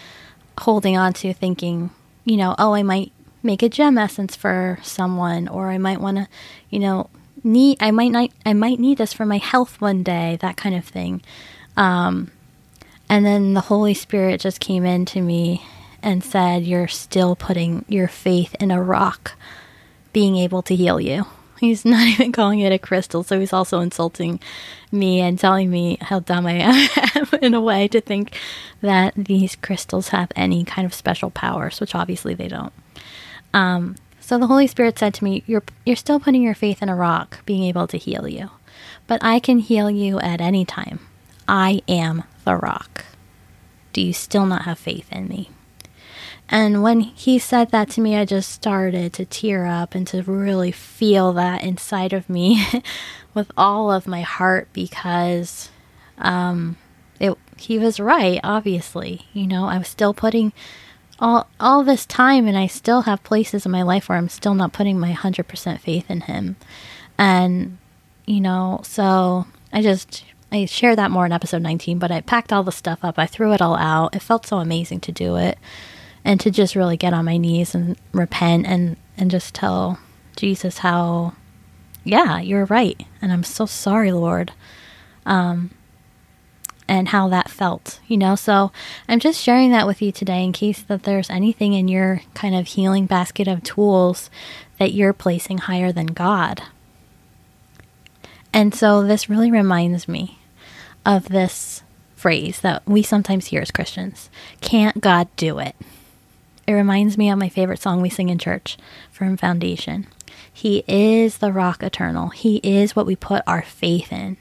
holding 0.60 0.98
on 0.98 1.14
to, 1.14 1.34
thinking, 1.34 1.92
you 2.26 2.38
know, 2.38 2.56
oh, 2.58 2.74
I 2.74 2.84
might 2.84 3.12
make 3.44 3.64
a 3.64 3.70
gem 3.70 3.98
essence 3.98 4.36
for 4.36 4.80
someone, 4.84 5.48
or 5.48 5.70
I 5.70 5.78
might 5.78 6.02
want 6.02 6.18
to, 6.18 6.28
you 6.70 6.80
know, 6.80 7.10
need 7.44 7.78
I 7.80 7.92
might 7.92 8.12
not 8.12 8.30
I 8.46 8.54
might 8.54 8.80
need 8.80 8.98
this 8.98 9.14
for 9.14 9.26
my 9.26 9.38
health 9.38 9.80
one 9.82 10.04
day, 10.04 10.38
that 10.42 10.58
kind 10.58 10.76
of 10.76 10.86
thing. 10.86 11.22
Um, 11.78 12.32
and 13.10 13.26
then 13.26 13.54
the 13.54 13.62
Holy 13.62 13.94
Spirit 13.94 14.42
just 14.42 14.60
came 14.60 14.86
into 14.86 15.22
me 15.22 15.64
and 16.02 16.24
said, 16.24 16.64
"You're 16.64 16.88
still 16.88 17.36
putting 17.36 17.86
your 17.88 18.08
faith 18.08 18.56
in 18.60 18.72
a 18.72 18.82
rock 18.82 19.34
being 20.14 20.36
able 20.38 20.62
to 20.64 20.76
heal 20.76 21.00
you." 21.00 21.26
He's 21.60 21.86
not 21.86 22.08
even 22.08 22.32
calling 22.32 22.60
it 22.60 22.72
a 22.72 22.80
crystal, 22.80 23.22
so 23.22 23.40
he's 23.40 23.54
also 23.54 23.82
insulting 23.82 24.40
me 24.92 25.20
and 25.22 25.38
telling 25.38 25.70
me 25.70 26.00
how 26.02 26.20
dumb 26.20 26.48
I 26.48 26.54
am 27.16 27.28
in 27.40 27.54
a 27.54 27.62
way 27.62 27.88
to 27.90 28.02
think 28.02 28.36
that 28.82 29.14
these 29.16 29.56
crystals 29.56 30.08
have 30.08 30.32
any 30.36 30.64
kind 30.64 30.88
of 30.88 30.94
special 30.96 31.30
powers, 31.30 31.80
which 31.80 31.94
obviously 31.94 32.34
they 32.34 32.48
don't. 32.48 32.74
Um, 33.54 33.96
so 34.32 34.38
the 34.38 34.48
Holy 34.48 34.66
Spirit 34.66 34.98
said 34.98 35.14
to 35.16 35.26
me, 35.26 35.44
You're, 35.46 35.64
you're 35.86 35.98
still 35.98 36.18
putting 36.18 36.42
your 36.42 36.56
faith 36.56 36.82
in 36.82 36.88
a 36.88 36.96
rock 36.96 37.46
being 37.46 37.64
able 37.64 37.86
to 37.88 37.98
heal 37.98 38.30
you, 38.30 38.50
but 39.06 39.22
I 39.22 39.42
can 39.42 39.60
heal 39.60 39.92
you 39.92 40.22
at 40.22 40.40
any 40.40 40.64
time. 40.64 41.02
I 41.50 41.82
am 41.86 42.24
the 42.46 42.56
rock. 42.56 43.04
Do 43.92 44.00
you 44.00 44.14
still 44.14 44.46
not 44.46 44.62
have 44.62 44.80
faith 44.80 45.12
in 45.12 45.28
me? 45.28 45.50
And 46.48 46.82
when 46.82 47.02
he 47.02 47.40
said 47.40 47.72
that 47.72 47.90
to 47.90 48.00
me, 48.00 48.16
I 48.16 48.24
just 48.24 48.50
started 48.50 49.12
to 49.12 49.26
tear 49.26 49.66
up 49.66 49.96
and 49.96 50.08
to 50.08 50.24
really 50.24 50.72
feel 50.72 51.34
that 51.34 51.62
inside 51.62 52.14
of 52.14 52.30
me 52.30 52.66
with 53.34 53.52
all 53.58 53.92
of 53.92 54.08
my 54.08 54.22
heart 54.22 54.70
because 54.72 55.68
um, 56.18 56.78
it, 57.20 57.38
he 57.58 57.78
was 57.78 58.00
right, 58.00 58.40
obviously. 58.46 59.24
You 59.34 59.46
know, 59.46 59.66
I 59.66 59.78
was 59.78 59.90
still 59.90 60.14
putting 60.14 60.54
all 61.22 61.48
all 61.60 61.84
this 61.84 62.06
time 62.06 62.48
and 62.48 62.58
I 62.58 62.68
still 62.68 63.04
have 63.04 63.24
places 63.24 63.66
in 63.66 63.72
my 63.72 63.84
life 63.84 64.10
where 64.10 64.18
I'm 64.18 64.28
still 64.28 64.56
not 64.56 64.74
putting 64.74 65.00
my 65.00 65.14
100% 65.14 65.80
faith 65.80 66.10
in 66.10 66.22
him. 66.22 66.56
And 67.18 67.78
you 68.26 68.42
know, 68.42 68.82
so 68.84 69.46
I 69.72 69.82
just 69.82 70.26
I 70.52 70.66
share 70.66 70.96
that 70.96 71.12
more 71.12 71.26
in 71.26 71.32
episode 71.32 71.62
19, 71.62 72.00
but 72.00 72.12
I 72.12 72.22
packed 72.22 72.52
all 72.52 72.64
the 72.64 72.72
stuff 72.72 73.00
up. 73.04 73.18
I 73.18 73.28
threw 73.28 73.54
it 73.54 73.62
all 73.62 73.76
out. 73.76 74.16
It 74.16 74.22
felt 74.22 74.46
so 74.46 74.58
amazing 74.58 75.00
to 75.02 75.12
do 75.12 75.38
it 75.38 75.58
and 76.26 76.40
to 76.42 76.52
just 76.52 76.76
really 76.76 76.98
get 76.98 77.14
on 77.14 77.26
my 77.26 77.38
knees 77.38 77.74
and 77.76 77.98
repent 78.12 78.66
and 78.66 78.98
and 79.18 79.30
just 79.30 79.54
tell 79.54 80.00
Jesus 80.36 80.80
how 80.80 81.34
yeah, 82.04 82.40
you're 82.40 82.66
right. 82.66 83.06
And 83.22 83.32
I'm 83.32 83.44
so 83.44 83.68
sorry, 83.68 84.12
Lord. 84.12 84.52
Um 85.26 85.70
and 86.92 87.08
how 87.08 87.30
that 87.30 87.50
felt, 87.50 88.02
you 88.06 88.18
know? 88.18 88.36
So 88.36 88.74
I'm 89.08 89.22
just 89.22 89.42
sharing 89.42 89.72
that 89.72 89.88
with 89.88 90.02
you 90.02 90.12
today 90.12 90.44
in 90.44 90.52
case 90.52 90.82
that 90.82 91.04
there's 91.04 91.30
anything 91.30 91.72
in 91.72 91.88
your 91.88 92.22
kind 92.34 92.54
of 92.54 92.68
healing 92.68 93.06
basket 93.06 93.48
of 93.48 93.64
tools 93.64 94.30
that 94.78 94.92
you're 94.92 95.14
placing 95.14 95.60
higher 95.60 95.94
than 95.94 96.08
God. 96.08 96.64
And 98.52 98.76
so 98.76 99.04
this 99.04 99.30
really 99.30 99.50
reminds 99.50 100.10
me 100.10 100.40
of 101.06 101.30
this 101.30 101.82
phrase 102.14 102.60
that 102.60 102.86
we 102.86 103.04
sometimes 103.04 103.48
hear 103.48 103.62
as 103.62 103.72
Christians 103.72 104.30
Can't 104.60 105.00
God 105.00 105.30
do 105.38 105.60
it? 105.60 105.78
It 106.68 106.74
reminds 106.74 107.18
me 107.18 107.30
of 107.30 107.40
my 107.40 107.48
favorite 107.48 107.80
song 107.80 108.02
we 108.02 108.10
sing 108.10 108.28
in 108.28 108.38
church, 108.38 108.78
Firm 109.14 109.38
Foundation. 109.38 110.08
He 110.52 110.84
is 110.90 111.38
the 111.38 111.54
rock 111.54 111.84
eternal. 111.84 112.30
He 112.30 112.58
is 112.58 112.98
what 112.98 113.06
we 113.06 113.16
put 113.16 113.44
our 113.48 113.62
faith 113.62 114.12
in. 114.12 114.36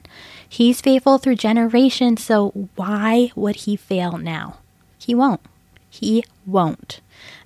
He's 0.53 0.81
faithful 0.81 1.19
through 1.19 1.37
generations, 1.37 2.25
so 2.25 2.51
why 2.75 3.31
would 3.37 3.55
he 3.55 3.77
fail 3.77 4.19
now? 4.19 4.59
He 4.99 5.15
won't. 5.15 5.41
He 5.89 6.25
won't. 6.45 7.01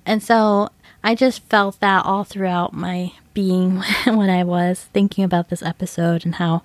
And 0.07 0.23
so 0.23 0.69
I 1.03 1.13
just 1.13 1.43
felt 1.43 1.79
that 1.81 2.03
all 2.03 2.23
throughout 2.23 2.73
my 2.73 3.11
being 3.35 3.83
when 4.05 4.31
I 4.31 4.43
was 4.43 4.85
thinking 4.91 5.23
about 5.23 5.49
this 5.49 5.61
episode 5.61 6.25
and 6.25 6.35
how 6.35 6.63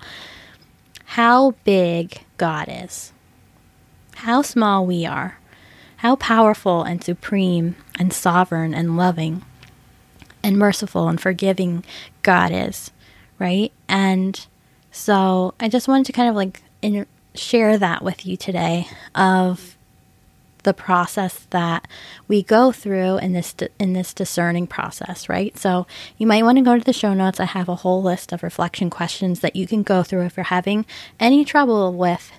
how 1.05 1.51
big 1.63 2.23
God 2.37 2.65
is. 2.67 3.13
How 4.15 4.41
small 4.41 4.83
we 4.83 5.05
are. 5.05 5.37
How 5.97 6.15
powerful 6.15 6.81
and 6.81 7.03
supreme 7.03 7.75
and 7.99 8.11
sovereign 8.11 8.73
and 8.73 8.97
loving 8.97 9.45
and 10.43 10.57
merciful 10.57 11.07
and 11.07 11.21
forgiving 11.21 11.85
God 12.23 12.51
is, 12.51 12.89
right? 13.37 13.71
And 13.87 14.47
so 14.91 15.53
I 15.59 15.69
just 15.69 15.87
wanted 15.87 16.05
to 16.07 16.11
kind 16.11 16.29
of 16.29 16.35
like 16.35 16.61
in, 16.81 17.05
share 17.33 17.77
that 17.77 18.03
with 18.03 18.25
you 18.25 18.37
today 18.37 18.87
of 19.15 19.77
the 20.63 20.73
process 20.73 21.47
that 21.49 21.87
we 22.27 22.43
go 22.43 22.71
through 22.71 23.17
in 23.17 23.33
this 23.33 23.55
in 23.79 23.93
this 23.93 24.13
discerning 24.13 24.67
process, 24.67 25.27
right? 25.27 25.57
So 25.57 25.87
you 26.17 26.27
might 26.27 26.43
want 26.43 26.57
to 26.57 26.63
go 26.63 26.77
to 26.77 26.83
the 26.83 26.93
show 26.93 27.13
notes. 27.13 27.39
I 27.39 27.45
have 27.45 27.69
a 27.69 27.75
whole 27.75 28.03
list 28.03 28.31
of 28.31 28.43
reflection 28.43 28.89
questions 28.89 29.39
that 29.39 29.55
you 29.55 29.65
can 29.65 29.83
go 29.83 30.03
through 30.03 30.25
if 30.25 30.37
you're 30.37 30.43
having 30.45 30.85
any 31.19 31.45
trouble 31.45 31.93
with 31.93 32.31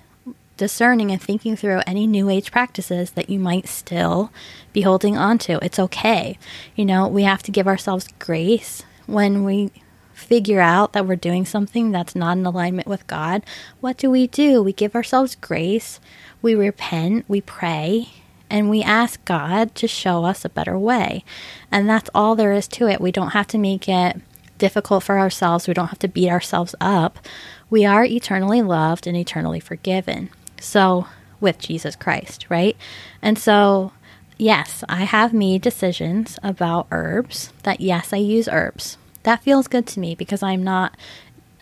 discerning 0.56 1.10
and 1.10 1.20
thinking 1.20 1.56
through 1.56 1.80
any 1.86 2.06
new 2.06 2.28
age 2.28 2.52
practices 2.52 3.12
that 3.12 3.28
you 3.28 3.38
might 3.38 3.66
still 3.66 4.30
be 4.72 4.82
holding 4.82 5.16
on 5.16 5.38
to. 5.38 5.58
It's 5.64 5.78
okay. 5.78 6.38
You 6.76 6.84
know, 6.84 7.08
we 7.08 7.24
have 7.24 7.42
to 7.44 7.50
give 7.50 7.66
ourselves 7.66 8.06
grace 8.18 8.84
when 9.06 9.44
we 9.44 9.70
figure 10.22 10.60
out 10.60 10.92
that 10.92 11.06
we're 11.06 11.16
doing 11.16 11.44
something 11.44 11.90
that's 11.90 12.14
not 12.14 12.38
in 12.38 12.46
alignment 12.46 12.88
with 12.88 13.06
God. 13.06 13.42
What 13.80 13.96
do 13.96 14.10
we 14.10 14.26
do? 14.26 14.62
We 14.62 14.72
give 14.72 14.94
ourselves 14.94 15.36
grace, 15.36 16.00
we 16.40 16.54
repent, 16.54 17.24
we 17.28 17.40
pray, 17.40 18.08
and 18.48 18.68
we 18.68 18.82
ask 18.82 19.24
God 19.24 19.74
to 19.76 19.88
show 19.88 20.24
us 20.24 20.44
a 20.44 20.50
better 20.50 20.78
way. 20.78 21.24
And 21.70 21.88
that's 21.88 22.10
all 22.14 22.34
there 22.34 22.52
is 22.52 22.68
to 22.68 22.88
it. 22.88 23.00
We 23.00 23.12
don't 23.12 23.30
have 23.30 23.46
to 23.48 23.58
make 23.58 23.88
it 23.88 24.20
difficult 24.58 25.02
for 25.02 25.18
ourselves, 25.18 25.66
we 25.66 25.74
don't 25.74 25.88
have 25.88 25.98
to 25.98 26.08
beat 26.08 26.30
ourselves 26.30 26.74
up. 26.80 27.18
We 27.68 27.84
are 27.84 28.04
eternally 28.04 28.62
loved 28.62 29.06
and 29.06 29.16
eternally 29.16 29.60
forgiven. 29.60 30.30
So, 30.60 31.06
with 31.40 31.58
Jesus 31.58 31.96
Christ, 31.96 32.46
right? 32.48 32.76
And 33.20 33.38
so, 33.38 33.92
yes, 34.38 34.84
I 34.88 35.04
have 35.04 35.32
made 35.32 35.62
decisions 35.62 36.38
about 36.42 36.86
herbs 36.92 37.52
that, 37.64 37.80
yes, 37.80 38.12
I 38.12 38.18
use 38.18 38.48
herbs. 38.48 38.96
That 39.22 39.42
feels 39.42 39.68
good 39.68 39.86
to 39.88 40.00
me 40.00 40.14
because 40.14 40.42
I'm 40.42 40.62
not. 40.62 40.96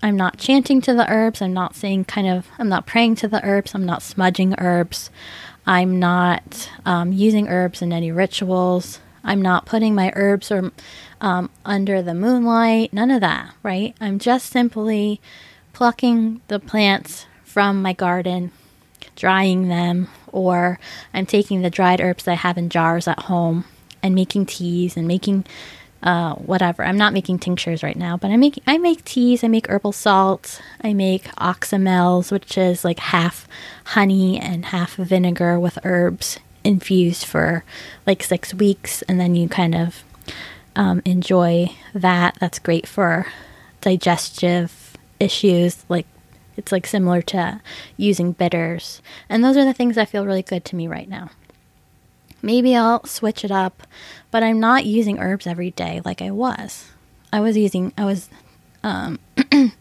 I'm 0.02 0.16
not 0.16 0.38
chanting 0.38 0.80
to 0.82 0.94
the 0.94 1.10
herbs. 1.12 1.42
I'm 1.42 1.52
not 1.52 1.76
saying 1.76 2.06
kind 2.06 2.26
of, 2.26 2.48
I'm 2.58 2.70
not 2.70 2.86
praying 2.86 3.16
to 3.16 3.28
the 3.28 3.44
herbs. 3.44 3.74
I'm 3.74 3.84
not 3.84 4.02
smudging 4.02 4.54
herbs. 4.56 5.10
I'm 5.66 5.98
not 5.98 6.70
um, 6.86 7.12
using 7.12 7.48
herbs 7.48 7.82
in 7.82 7.92
any 7.92 8.10
rituals. 8.10 9.00
I'm 9.22 9.42
not 9.42 9.66
putting 9.66 9.94
my 9.94 10.10
herbs 10.16 10.50
or 10.50 10.72
um, 11.20 11.50
under 11.66 12.00
the 12.00 12.14
moonlight. 12.14 12.94
None 12.94 13.10
of 13.10 13.20
that, 13.20 13.54
right? 13.62 13.94
I'm 14.00 14.18
just 14.18 14.50
simply 14.50 15.20
plucking 15.74 16.40
the 16.48 16.58
plants 16.58 17.26
from 17.44 17.82
my 17.82 17.92
garden 17.92 18.52
drying 19.16 19.68
them, 19.68 20.08
or 20.32 20.78
I'm 21.12 21.26
taking 21.26 21.60
the 21.60 21.70
dried 21.70 22.00
herbs 22.00 22.24
that 22.24 22.32
I 22.32 22.36
have 22.36 22.56
in 22.56 22.70
jars 22.70 23.06
at 23.06 23.24
home 23.24 23.64
and 24.02 24.14
making 24.14 24.46
teas 24.46 24.96
and 24.96 25.06
making 25.06 25.44
uh, 26.02 26.34
whatever. 26.34 26.82
I'm 26.82 26.96
not 26.96 27.12
making 27.12 27.38
tinctures 27.38 27.82
right 27.82 27.96
now, 27.96 28.16
but 28.16 28.30
I 28.30 28.36
make 28.36 28.62
I 28.66 28.78
make 28.78 29.04
teas. 29.04 29.44
I 29.44 29.48
make 29.48 29.68
herbal 29.68 29.92
salts. 29.92 30.60
I 30.82 30.92
make 30.92 31.24
oxymels, 31.36 32.32
which 32.32 32.56
is 32.56 32.84
like 32.84 32.98
half 32.98 33.46
honey 33.84 34.38
and 34.40 34.66
half 34.66 34.94
vinegar 34.96 35.58
with 35.58 35.78
herbs 35.84 36.38
infused 36.64 37.24
for 37.24 37.64
like 38.06 38.22
six 38.22 38.54
weeks, 38.54 39.02
and 39.02 39.20
then 39.20 39.34
you 39.34 39.48
kind 39.48 39.74
of 39.74 40.02
um, 40.76 41.02
enjoy 41.04 41.70
that. 41.94 42.36
That's 42.40 42.58
great 42.58 42.86
for 42.86 43.26
digestive 43.80 44.96
issues 45.18 45.84
like 45.88 46.06
it's 46.56 46.72
like 46.72 46.86
similar 46.86 47.22
to 47.22 47.60
using 47.96 48.32
bitters. 48.32 49.00
And 49.28 49.42
those 49.42 49.56
are 49.56 49.64
the 49.64 49.72
things 49.72 49.96
that 49.96 50.08
feel 50.08 50.26
really 50.26 50.42
good 50.42 50.64
to 50.66 50.76
me 50.76 50.88
right 50.88 51.08
now. 51.08 51.30
Maybe 52.42 52.74
I'll 52.76 53.04
switch 53.04 53.44
it 53.44 53.50
up, 53.50 53.82
but 54.30 54.42
I'm 54.42 54.60
not 54.60 54.86
using 54.86 55.18
herbs 55.18 55.46
every 55.46 55.70
day 55.70 56.00
like 56.04 56.22
I 56.22 56.30
was. 56.30 56.90
I 57.32 57.40
was 57.40 57.56
using, 57.56 57.92
I 57.96 58.04
was 58.04 58.28
um, 58.82 59.18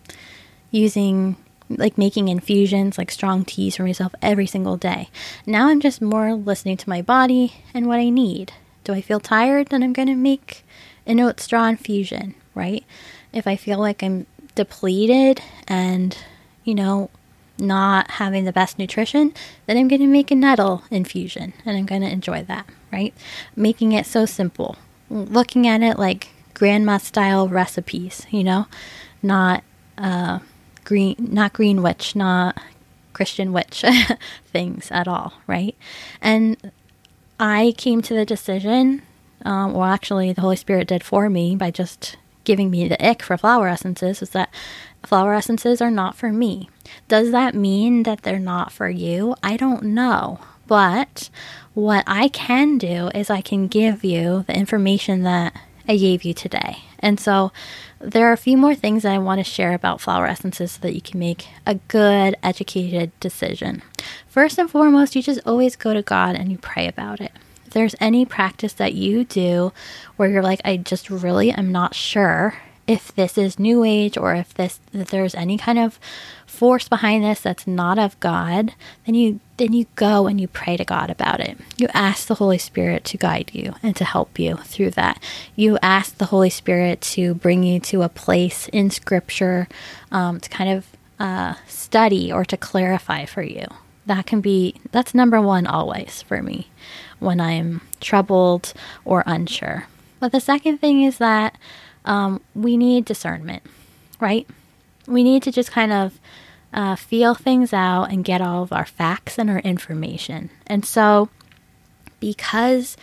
using, 0.72 1.36
like 1.69 1.98
making 1.98 2.28
infusions, 2.28 2.98
like 2.98 3.12
strong 3.12 3.45
teas 3.45 3.76
for 3.76 3.84
myself 3.84 4.13
every 4.22 4.48
single 4.48 4.78
day. 4.78 5.10
Now 5.45 5.67
I'm 5.67 5.80
just 5.80 6.02
more 6.02 6.34
listening 6.34 6.78
to 6.78 6.89
my 6.89 7.02
body 7.02 7.54
and 7.74 7.88
what 7.88 8.00
I 8.00 8.10
need. 8.10 8.54
Do 8.84 8.93
I 8.93 9.02
feel 9.02 9.19
tired? 9.19 9.67
Then 9.67 9.84
I'm 9.84 9.93
going 9.93 10.08
to 10.08 10.15
make 10.15 10.63
an 11.06 11.19
oat 11.19 11.39
straw 11.39 11.65
infusion, 11.67 12.36
right? 12.56 12.84
If 13.34 13.48
I 13.48 13.56
feel 13.56 13.80
like 13.80 14.04
I'm 14.04 14.26
depleted 14.56 15.41
and 15.67 16.17
you 16.63 16.76
know, 16.76 17.10
not 17.60 18.12
having 18.12 18.45
the 18.45 18.54
best 18.54 18.80
nutrition, 18.80 19.34
then 19.65 19.78
I'm 19.78 19.88
going 19.88 20.02
to 20.02 20.08
make 20.08 20.32
a 20.32 20.36
nettle 20.36 20.84
infusion 20.91 21.54
and 21.65 21.78
I'm 21.78 21.86
going 21.86 22.02
to 22.02 22.10
enjoy 22.10 22.43
that, 22.43 22.65
right? 22.91 23.13
Making 23.56 23.91
it 23.91 24.06
so 24.06 24.26
simple. 24.26 24.78
Looking 25.10 25.67
at 25.67 25.82
it 25.82 25.98
like 25.98 26.30
grandma 26.54 26.98
style 26.98 27.48
recipes, 27.48 28.26
you 28.30 28.43
know, 28.43 28.67
not 29.24 29.63
uh, 29.98 30.39
green, 30.84 31.15
not 31.17 31.54
green 31.54 31.82
witch, 31.82 32.15
not 32.15 32.62
Christian 33.13 33.52
witch 33.52 33.84
things 34.45 34.91
at 34.91 35.08
all, 35.08 35.34
right? 35.48 35.76
And 36.22 36.72
I 37.39 37.74
came 37.78 38.02
to 38.04 38.13
the 38.13 38.26
decision, 38.26 39.02
um, 39.45 39.74
well, 39.74 39.86
actually, 39.86 40.34
the 40.34 40.41
Holy 40.41 40.56
Spirit 40.56 40.88
did 40.88 41.04
for 41.04 41.30
me 41.30 41.56
by 41.56 41.72
just 41.72 42.17
giving 42.50 42.72
me 42.72 42.88
the 42.88 43.08
ick 43.08 43.22
for 43.22 43.38
flower 43.38 43.68
essences, 43.68 44.24
is 44.24 44.32
that 44.32 44.50
flower 45.04 45.36
essences 45.36 45.84
are 45.84 45.92
not 45.92 46.16
for 46.16 46.32
me. 46.32 46.68
Does 47.08 47.30
that 47.30 47.54
mean 47.54 48.02
that 48.04 48.24
they're 48.24 48.40
not 48.40 48.72
for 48.72 48.90
you? 48.90 49.36
I 49.44 49.56
don't 49.56 49.84
know. 49.84 50.40
But 50.66 51.30
what 51.76 52.04
I 52.08 52.28
can 52.28 52.80
do 52.80 53.10
is 53.14 53.30
I 53.30 53.42
can 53.42 53.68
give 53.68 54.04
you 54.04 54.46
the 54.48 54.58
information 54.58 55.22
that 55.22 55.54
I 55.88 55.98
gave 55.98 56.24
you 56.24 56.34
today. 56.34 56.80
And 56.98 57.20
so 57.20 57.52
there 58.00 58.28
are 58.28 58.34
a 58.34 58.38
few 58.38 58.58
more 58.58 58.74
things 58.74 59.04
that 59.04 59.14
I 59.14 59.20
want 59.20 59.38
to 59.38 59.44
share 59.44 59.76
about 59.76 60.02
flower 60.02 60.26
essences 60.26 60.72
so 60.72 60.80
that 60.82 60.96
you 60.96 61.02
can 61.02 61.20
make 61.20 61.50
a 61.68 61.76
good, 61.76 62.36
educated 62.42 63.12
decision. 63.20 63.84
First 64.28 64.58
and 64.58 64.68
foremost, 64.68 65.16
you 65.16 65.22
just 65.22 65.46
always 65.46 65.76
go 65.76 65.94
to 65.94 66.02
God 66.02 66.36
and 66.36 66.52
you 66.52 66.58
pray 66.58 66.88
about 66.88 67.22
it. 67.22 67.32
If 67.70 67.74
there's 67.74 67.96
any 68.00 68.26
practice 68.26 68.74
that 68.74 68.96
you 68.96 69.24
do 69.24 69.72
where 70.16 70.28
you're 70.28 70.42
like, 70.42 70.60
I 70.66 70.78
just 70.78 71.12
really 71.12 71.52
am 71.52 71.72
not 71.72 71.94
sure 71.94 72.56
if 72.88 73.14
this 73.14 73.38
is 73.38 73.60
new 73.60 73.84
age 73.84 74.18
or 74.18 74.34
if 74.34 74.52
this 74.56 74.80
if 74.92 75.12
there's 75.12 75.36
any 75.36 75.56
kind 75.56 75.78
of 75.78 76.00
force 76.48 76.88
behind 76.88 77.24
this 77.24 77.42
that's 77.42 77.68
not 77.68 78.00
of 78.00 78.20
God, 78.20 78.74
then 79.06 79.14
you 79.14 79.40
then 79.58 79.74
you 79.74 79.86
go 79.94 80.26
and 80.26 80.42
you 80.42 80.48
pray 80.48 80.78
to 80.78 80.84
God 80.84 81.12
about 81.12 81.42
it. 81.42 81.60
You 81.78 81.90
ask 81.94 82.26
the 82.26 82.34
Holy 82.34 82.58
Spirit 82.58 83.06
to 83.06 83.18
guide 83.18 83.52
you 83.54 83.76
and 83.84 83.96
to 83.98 84.04
help 84.04 84.40
you 84.40 84.56
through 84.56 84.90
that. 84.92 85.22
You 85.56 85.78
ask 85.84 86.18
the 86.18 86.26
Holy 86.26 86.50
Spirit 86.50 87.02
to 87.02 87.36
bring 87.36 87.62
you 87.62 87.80
to 87.82 88.02
a 88.02 88.10
place 88.10 88.68
in 88.70 88.90
Scripture 88.90 89.68
um, 90.12 90.40
to 90.40 90.50
kind 90.50 90.72
of 90.72 90.88
uh, 91.20 91.54
study 91.68 92.32
or 92.32 92.44
to 92.46 92.58
clarify 92.58 93.26
for 93.26 93.44
you. 93.44 93.68
That 94.08 94.26
can 94.26 94.42
be 94.42 94.74
that's 94.92 95.14
number 95.14 95.40
one 95.40 95.68
always 95.68 96.24
for 96.24 96.42
me 96.42 96.70
when 97.20 97.40
I'm 97.40 97.82
troubled 98.00 98.74
or 99.06 99.24
unsure. 99.26 99.88
But 100.20 100.32
the 100.32 100.42
second 100.42 100.80
thing 100.80 101.04
is 101.04 101.18
that 101.18 101.58
um, 102.06 102.42
we 102.56 102.78
need 102.78 103.06
discernment, 103.06 103.64
right? 104.20 104.48
We 105.08 105.24
need 105.24 105.44
to 105.44 105.52
just 105.52 105.72
kind 105.72 105.92
of 105.92 106.20
uh, 106.74 106.96
feel 106.96 107.36
things 107.36 107.74
out 107.74 108.06
and 108.06 108.24
get 108.24 108.42
all 108.42 108.64
of 108.64 108.74
our 108.74 108.86
facts 108.86 109.38
and 109.38 109.50
our 109.50 109.60
information. 109.60 110.50
And 110.68 110.86
so, 110.86 111.30
because 112.20 112.98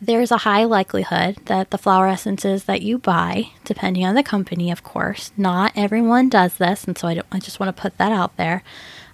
there's 0.00 0.30
a 0.30 0.38
high 0.38 0.64
likelihood 0.64 1.36
that 1.44 1.70
the 1.70 1.78
flower 1.78 2.08
essences 2.08 2.64
that 2.64 2.82
you 2.82 2.98
buy, 2.98 3.50
depending 3.64 4.04
on 4.04 4.14
the 4.14 4.22
company, 4.22 4.70
of 4.70 4.82
course, 4.82 5.30
not 5.36 5.72
everyone 5.76 6.28
does 6.28 6.54
this, 6.54 6.84
and 6.84 6.96
so 6.96 7.08
I, 7.08 7.20
I 7.30 7.38
just 7.38 7.60
want 7.60 7.74
to 7.74 7.80
put 7.80 7.98
that 7.98 8.10
out 8.10 8.36
there. 8.36 8.62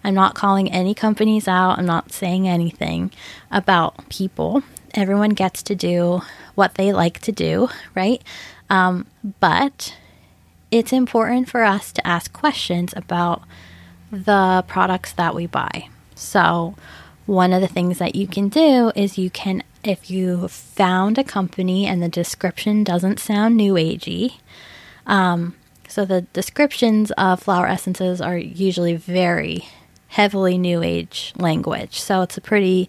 I'm 0.06 0.14
not 0.14 0.36
calling 0.36 0.70
any 0.70 0.94
companies 0.94 1.48
out. 1.48 1.80
I'm 1.80 1.86
not 1.86 2.12
saying 2.12 2.46
anything 2.46 3.10
about 3.50 4.08
people. 4.08 4.62
Everyone 4.94 5.30
gets 5.30 5.64
to 5.64 5.74
do 5.74 6.22
what 6.54 6.76
they 6.76 6.92
like 6.92 7.18
to 7.22 7.32
do, 7.32 7.68
right? 7.96 8.22
Um, 8.70 9.08
but 9.40 9.96
it's 10.70 10.92
important 10.92 11.48
for 11.48 11.64
us 11.64 11.90
to 11.90 12.06
ask 12.06 12.32
questions 12.32 12.94
about 12.96 13.42
the 14.12 14.64
products 14.68 15.12
that 15.14 15.34
we 15.34 15.48
buy. 15.48 15.88
So, 16.14 16.76
one 17.26 17.52
of 17.52 17.60
the 17.60 17.66
things 17.66 17.98
that 17.98 18.14
you 18.14 18.28
can 18.28 18.48
do 18.48 18.92
is 18.94 19.18
you 19.18 19.28
can, 19.28 19.64
if 19.82 20.08
you 20.08 20.46
found 20.46 21.18
a 21.18 21.24
company 21.24 21.84
and 21.84 22.00
the 22.00 22.08
description 22.08 22.84
doesn't 22.84 23.18
sound 23.18 23.56
new 23.56 23.74
agey, 23.74 24.34
um, 25.04 25.56
so 25.88 26.04
the 26.04 26.22
descriptions 26.22 27.10
of 27.18 27.42
flower 27.42 27.66
essences 27.66 28.20
are 28.20 28.38
usually 28.38 28.94
very 28.94 29.66
heavily 30.16 30.56
new 30.56 30.82
age 30.82 31.34
language. 31.36 32.00
So 32.00 32.22
it's 32.22 32.38
a 32.38 32.40
pretty 32.40 32.88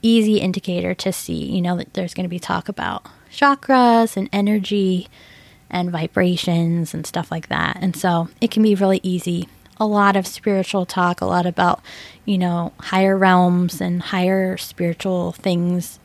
easy 0.00 0.38
indicator 0.38 0.94
to 0.94 1.12
see, 1.12 1.44
you 1.44 1.60
know, 1.60 1.76
that 1.76 1.92
there's 1.92 2.14
going 2.14 2.24
to 2.24 2.30
be 2.30 2.38
talk 2.38 2.66
about 2.66 3.04
chakras 3.30 4.16
and 4.16 4.30
energy 4.32 5.06
and 5.68 5.90
vibrations 5.90 6.94
and 6.94 7.06
stuff 7.06 7.30
like 7.30 7.48
that. 7.48 7.76
And 7.82 7.94
so 7.94 8.30
it 8.40 8.50
can 8.50 8.62
be 8.62 8.74
really 8.74 9.00
easy. 9.02 9.48
A 9.76 9.84
lot 9.84 10.16
of 10.16 10.26
spiritual 10.26 10.86
talk, 10.86 11.20
a 11.20 11.26
lot 11.26 11.44
about, 11.44 11.82
you 12.24 12.38
know, 12.38 12.72
higher 12.80 13.18
realms 13.18 13.82
and 13.82 14.00
higher 14.00 14.56
spiritual 14.56 15.32
things, 15.32 16.00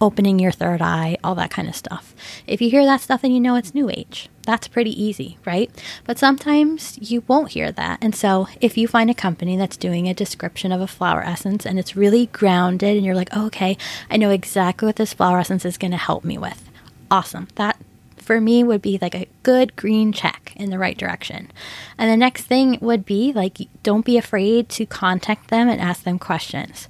opening 0.00 0.38
your 0.38 0.52
third 0.52 0.80
eye, 0.80 1.18
all 1.24 1.34
that 1.34 1.50
kind 1.50 1.66
of 1.66 1.74
stuff. 1.74 2.14
If 2.46 2.62
you 2.62 2.70
hear 2.70 2.84
that 2.84 3.00
stuff, 3.00 3.22
then 3.22 3.32
you 3.32 3.40
know 3.40 3.56
it's 3.56 3.74
new 3.74 3.90
age. 3.90 4.28
That's 4.44 4.66
pretty 4.68 4.90
easy, 5.00 5.38
right? 5.44 5.70
But 6.04 6.18
sometimes 6.18 6.98
you 7.00 7.22
won't 7.28 7.52
hear 7.52 7.70
that. 7.72 7.98
And 8.02 8.14
so 8.14 8.48
if 8.60 8.76
you 8.76 8.88
find 8.88 9.08
a 9.08 9.14
company 9.14 9.56
that's 9.56 9.76
doing 9.76 10.08
a 10.08 10.14
description 10.14 10.72
of 10.72 10.80
a 10.80 10.86
flower 10.86 11.22
essence 11.22 11.64
and 11.64 11.78
it's 11.78 11.96
really 11.96 12.26
grounded 12.26 12.96
and 12.96 13.06
you're 13.06 13.14
like, 13.14 13.30
oh, 13.32 13.46
okay, 13.46 13.76
I 14.10 14.16
know 14.16 14.30
exactly 14.30 14.86
what 14.86 14.96
this 14.96 15.12
flower 15.12 15.38
essence 15.38 15.64
is 15.64 15.78
going 15.78 15.92
to 15.92 15.96
help 15.96 16.24
me 16.24 16.38
with. 16.38 16.68
Awesome. 17.10 17.48
That 17.54 17.76
for 18.16 18.40
me 18.40 18.64
would 18.64 18.82
be 18.82 18.98
like 19.00 19.14
a 19.14 19.28
good 19.42 19.76
green 19.76 20.12
check 20.12 20.52
in 20.56 20.70
the 20.70 20.78
right 20.78 20.96
direction. 20.96 21.50
And 21.98 22.10
the 22.10 22.16
next 22.16 22.44
thing 22.44 22.78
would 22.80 23.04
be 23.04 23.32
like, 23.32 23.58
don't 23.82 24.04
be 24.04 24.16
afraid 24.16 24.68
to 24.70 24.86
contact 24.86 25.48
them 25.48 25.68
and 25.68 25.80
ask 25.80 26.04
them 26.04 26.18
questions. 26.18 26.88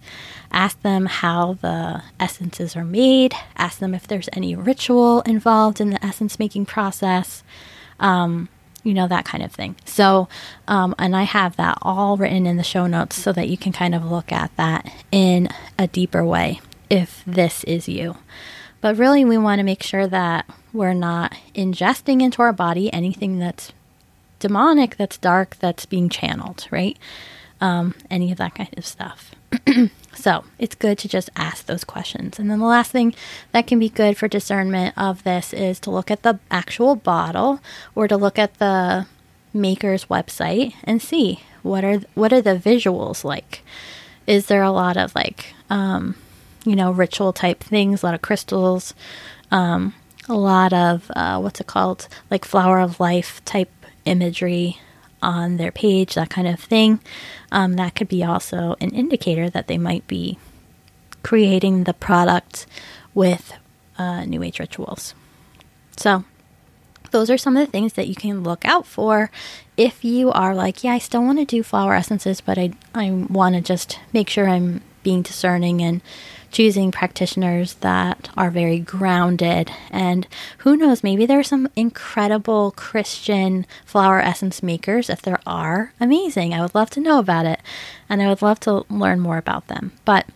Ask 0.52 0.80
them 0.82 1.06
how 1.06 1.54
the 1.54 2.02
essences 2.20 2.76
are 2.76 2.84
made, 2.84 3.34
ask 3.56 3.78
them 3.78 3.94
if 3.94 4.06
there's 4.06 4.28
any 4.32 4.54
ritual 4.54 5.22
involved 5.22 5.80
in 5.80 5.90
the 5.90 6.04
essence 6.04 6.38
making 6.38 6.66
process. 6.66 7.42
Um, 7.98 8.48
you 8.84 8.94
know, 8.94 9.06
that 9.06 9.24
kind 9.24 9.44
of 9.44 9.52
thing. 9.52 9.76
So, 9.84 10.28
um, 10.66 10.94
and 10.98 11.14
I 11.14 11.22
have 11.22 11.56
that 11.56 11.78
all 11.82 12.16
written 12.16 12.46
in 12.46 12.56
the 12.56 12.64
show 12.64 12.88
notes 12.88 13.14
so 13.14 13.32
that 13.32 13.48
you 13.48 13.56
can 13.56 13.72
kind 13.72 13.94
of 13.94 14.04
look 14.04 14.32
at 14.32 14.54
that 14.56 14.92
in 15.12 15.48
a 15.78 15.86
deeper 15.86 16.24
way 16.24 16.60
if 16.90 17.22
this 17.26 17.62
is 17.64 17.88
you. 17.88 18.16
But 18.80 18.96
really, 18.96 19.24
we 19.24 19.38
want 19.38 19.60
to 19.60 19.64
make 19.64 19.82
sure 19.82 20.08
that 20.08 20.46
we're 20.72 20.94
not 20.94 21.34
ingesting 21.54 22.20
into 22.20 22.42
our 22.42 22.52
body 22.52 22.92
anything 22.92 23.38
that's 23.38 23.72
demonic, 24.40 24.96
that's 24.96 25.16
dark, 25.16 25.56
that's 25.60 25.86
being 25.86 26.08
channeled, 26.08 26.66
right? 26.72 26.98
Um, 27.60 27.94
any 28.10 28.32
of 28.32 28.38
that 28.38 28.56
kind 28.56 28.74
of 28.76 28.84
stuff. 28.84 29.36
so 30.22 30.44
it's 30.56 30.76
good 30.76 30.98
to 30.98 31.08
just 31.08 31.30
ask 31.34 31.66
those 31.66 31.82
questions. 31.82 32.38
And 32.38 32.48
then 32.48 32.60
the 32.60 32.66
last 32.66 32.92
thing 32.92 33.12
that 33.50 33.66
can 33.66 33.80
be 33.80 33.88
good 33.88 34.16
for 34.16 34.28
discernment 34.28 34.96
of 34.96 35.24
this 35.24 35.52
is 35.52 35.80
to 35.80 35.90
look 35.90 36.12
at 36.12 36.22
the 36.22 36.38
actual 36.48 36.94
bottle 36.94 37.58
or 37.96 38.06
to 38.06 38.16
look 38.16 38.38
at 38.38 38.58
the 38.58 39.06
maker's 39.52 40.04
website 40.04 40.74
and 40.84 41.02
see 41.02 41.40
what 41.62 41.84
are 41.84 41.98
what 42.14 42.32
are 42.32 42.40
the 42.40 42.56
visuals 42.56 43.24
like. 43.24 43.62
Is 44.26 44.46
there 44.46 44.62
a 44.62 44.70
lot 44.70 44.96
of 44.96 45.12
like 45.16 45.54
um, 45.68 46.14
you 46.64 46.76
know, 46.76 46.92
ritual 46.92 47.32
type 47.32 47.60
things, 47.60 48.02
a 48.02 48.06
lot 48.06 48.14
of 48.14 48.22
crystals, 48.22 48.94
um, 49.50 49.92
a 50.28 50.34
lot 50.34 50.72
of 50.72 51.10
uh, 51.16 51.40
what's 51.40 51.60
it 51.60 51.66
called, 51.66 52.06
like 52.30 52.44
flower 52.44 52.78
of 52.78 53.00
life 53.00 53.44
type 53.44 53.70
imagery 54.04 54.78
on 55.22 55.56
their 55.56 55.72
page, 55.72 56.14
that 56.14 56.30
kind 56.30 56.48
of 56.48 56.60
thing. 56.60 57.00
Um, 57.50 57.74
that 57.74 57.94
could 57.94 58.08
be 58.08 58.24
also 58.24 58.76
an 58.80 58.90
indicator 58.90 59.48
that 59.50 59.66
they 59.66 59.78
might 59.78 60.06
be 60.06 60.38
creating 61.22 61.84
the 61.84 61.94
product 61.94 62.66
with 63.14 63.52
uh, 63.98 64.24
New 64.24 64.42
Age 64.42 64.58
rituals. 64.58 65.14
So, 65.96 66.24
those 67.10 67.30
are 67.30 67.38
some 67.38 67.56
of 67.56 67.64
the 67.64 67.70
things 67.70 67.92
that 67.92 68.08
you 68.08 68.14
can 68.14 68.42
look 68.42 68.64
out 68.64 68.86
for 68.86 69.30
if 69.76 70.04
you 70.04 70.30
are 70.32 70.54
like, 70.54 70.82
yeah, 70.82 70.92
I 70.92 70.98
still 70.98 71.22
want 71.22 71.38
to 71.38 71.44
do 71.44 71.62
flower 71.62 71.94
essences, 71.94 72.40
but 72.40 72.58
I, 72.58 72.72
I 72.94 73.10
want 73.10 73.54
to 73.54 73.60
just 73.60 73.98
make 74.12 74.28
sure 74.28 74.48
I'm 74.48 74.82
being 75.02 75.22
discerning 75.22 75.82
and 75.82 76.00
choosing 76.52 76.92
practitioners 76.92 77.74
that 77.74 78.28
are 78.36 78.50
very 78.50 78.78
grounded. 78.78 79.72
And 79.90 80.28
who 80.58 80.76
knows, 80.76 81.02
maybe 81.02 81.26
there 81.26 81.40
are 81.40 81.44
some 81.44 81.68
incredible 81.74 82.72
Christian 82.72 83.66
flower 83.84 84.20
essence 84.20 84.62
makers. 84.62 85.10
If 85.10 85.22
there 85.22 85.40
are, 85.46 85.92
amazing. 85.98 86.54
I 86.54 86.60
would 86.60 86.74
love 86.74 86.90
to 86.90 87.00
know 87.00 87.18
about 87.18 87.46
it. 87.46 87.60
And 88.08 88.22
I 88.22 88.28
would 88.28 88.42
love 88.42 88.60
to 88.60 88.84
learn 88.90 89.18
more 89.18 89.38
about 89.38 89.66
them. 89.68 89.92
But 90.04 90.26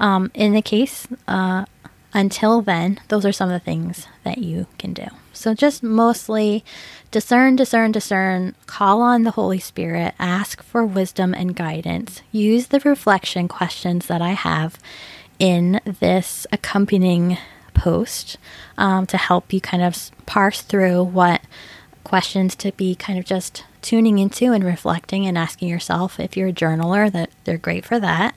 um, 0.00 0.30
in 0.32 0.54
the 0.54 0.62
case, 0.62 1.06
uh, 1.28 1.66
until 2.14 2.62
then, 2.62 3.00
those 3.08 3.26
are 3.26 3.32
some 3.32 3.50
of 3.50 3.60
the 3.60 3.64
things 3.64 4.06
that 4.22 4.38
you 4.38 4.68
can 4.78 4.92
do. 4.92 5.06
So 5.32 5.52
just 5.52 5.82
mostly 5.82 6.64
discern, 7.10 7.56
discern, 7.56 7.90
discern, 7.90 8.54
call 8.66 9.02
on 9.02 9.24
the 9.24 9.32
Holy 9.32 9.58
Spirit, 9.58 10.14
ask 10.18 10.62
for 10.62 10.86
wisdom 10.86 11.34
and 11.34 11.56
guidance, 11.56 12.22
use 12.30 12.68
the 12.68 12.80
reflection 12.80 13.48
questions 13.48 14.06
that 14.06 14.22
I 14.22 14.30
have 14.30 14.78
in 15.38 15.80
this 15.84 16.46
accompanying 16.52 17.38
post 17.74 18.36
um, 18.78 19.06
to 19.06 19.16
help 19.16 19.52
you 19.52 19.60
kind 19.60 19.82
of 19.82 20.10
parse 20.26 20.60
through 20.60 21.02
what 21.02 21.42
questions 22.04 22.54
to 22.54 22.72
be 22.72 22.94
kind 22.94 23.18
of 23.18 23.24
just 23.24 23.64
tuning 23.82 24.18
into 24.18 24.52
and 24.52 24.64
reflecting 24.64 25.26
and 25.26 25.36
asking 25.36 25.68
yourself 25.68 26.18
if 26.20 26.36
you're 26.36 26.48
a 26.48 26.52
journaler 26.52 27.10
that 27.10 27.30
they're 27.44 27.58
great 27.58 27.84
for 27.84 27.98
that. 27.98 28.34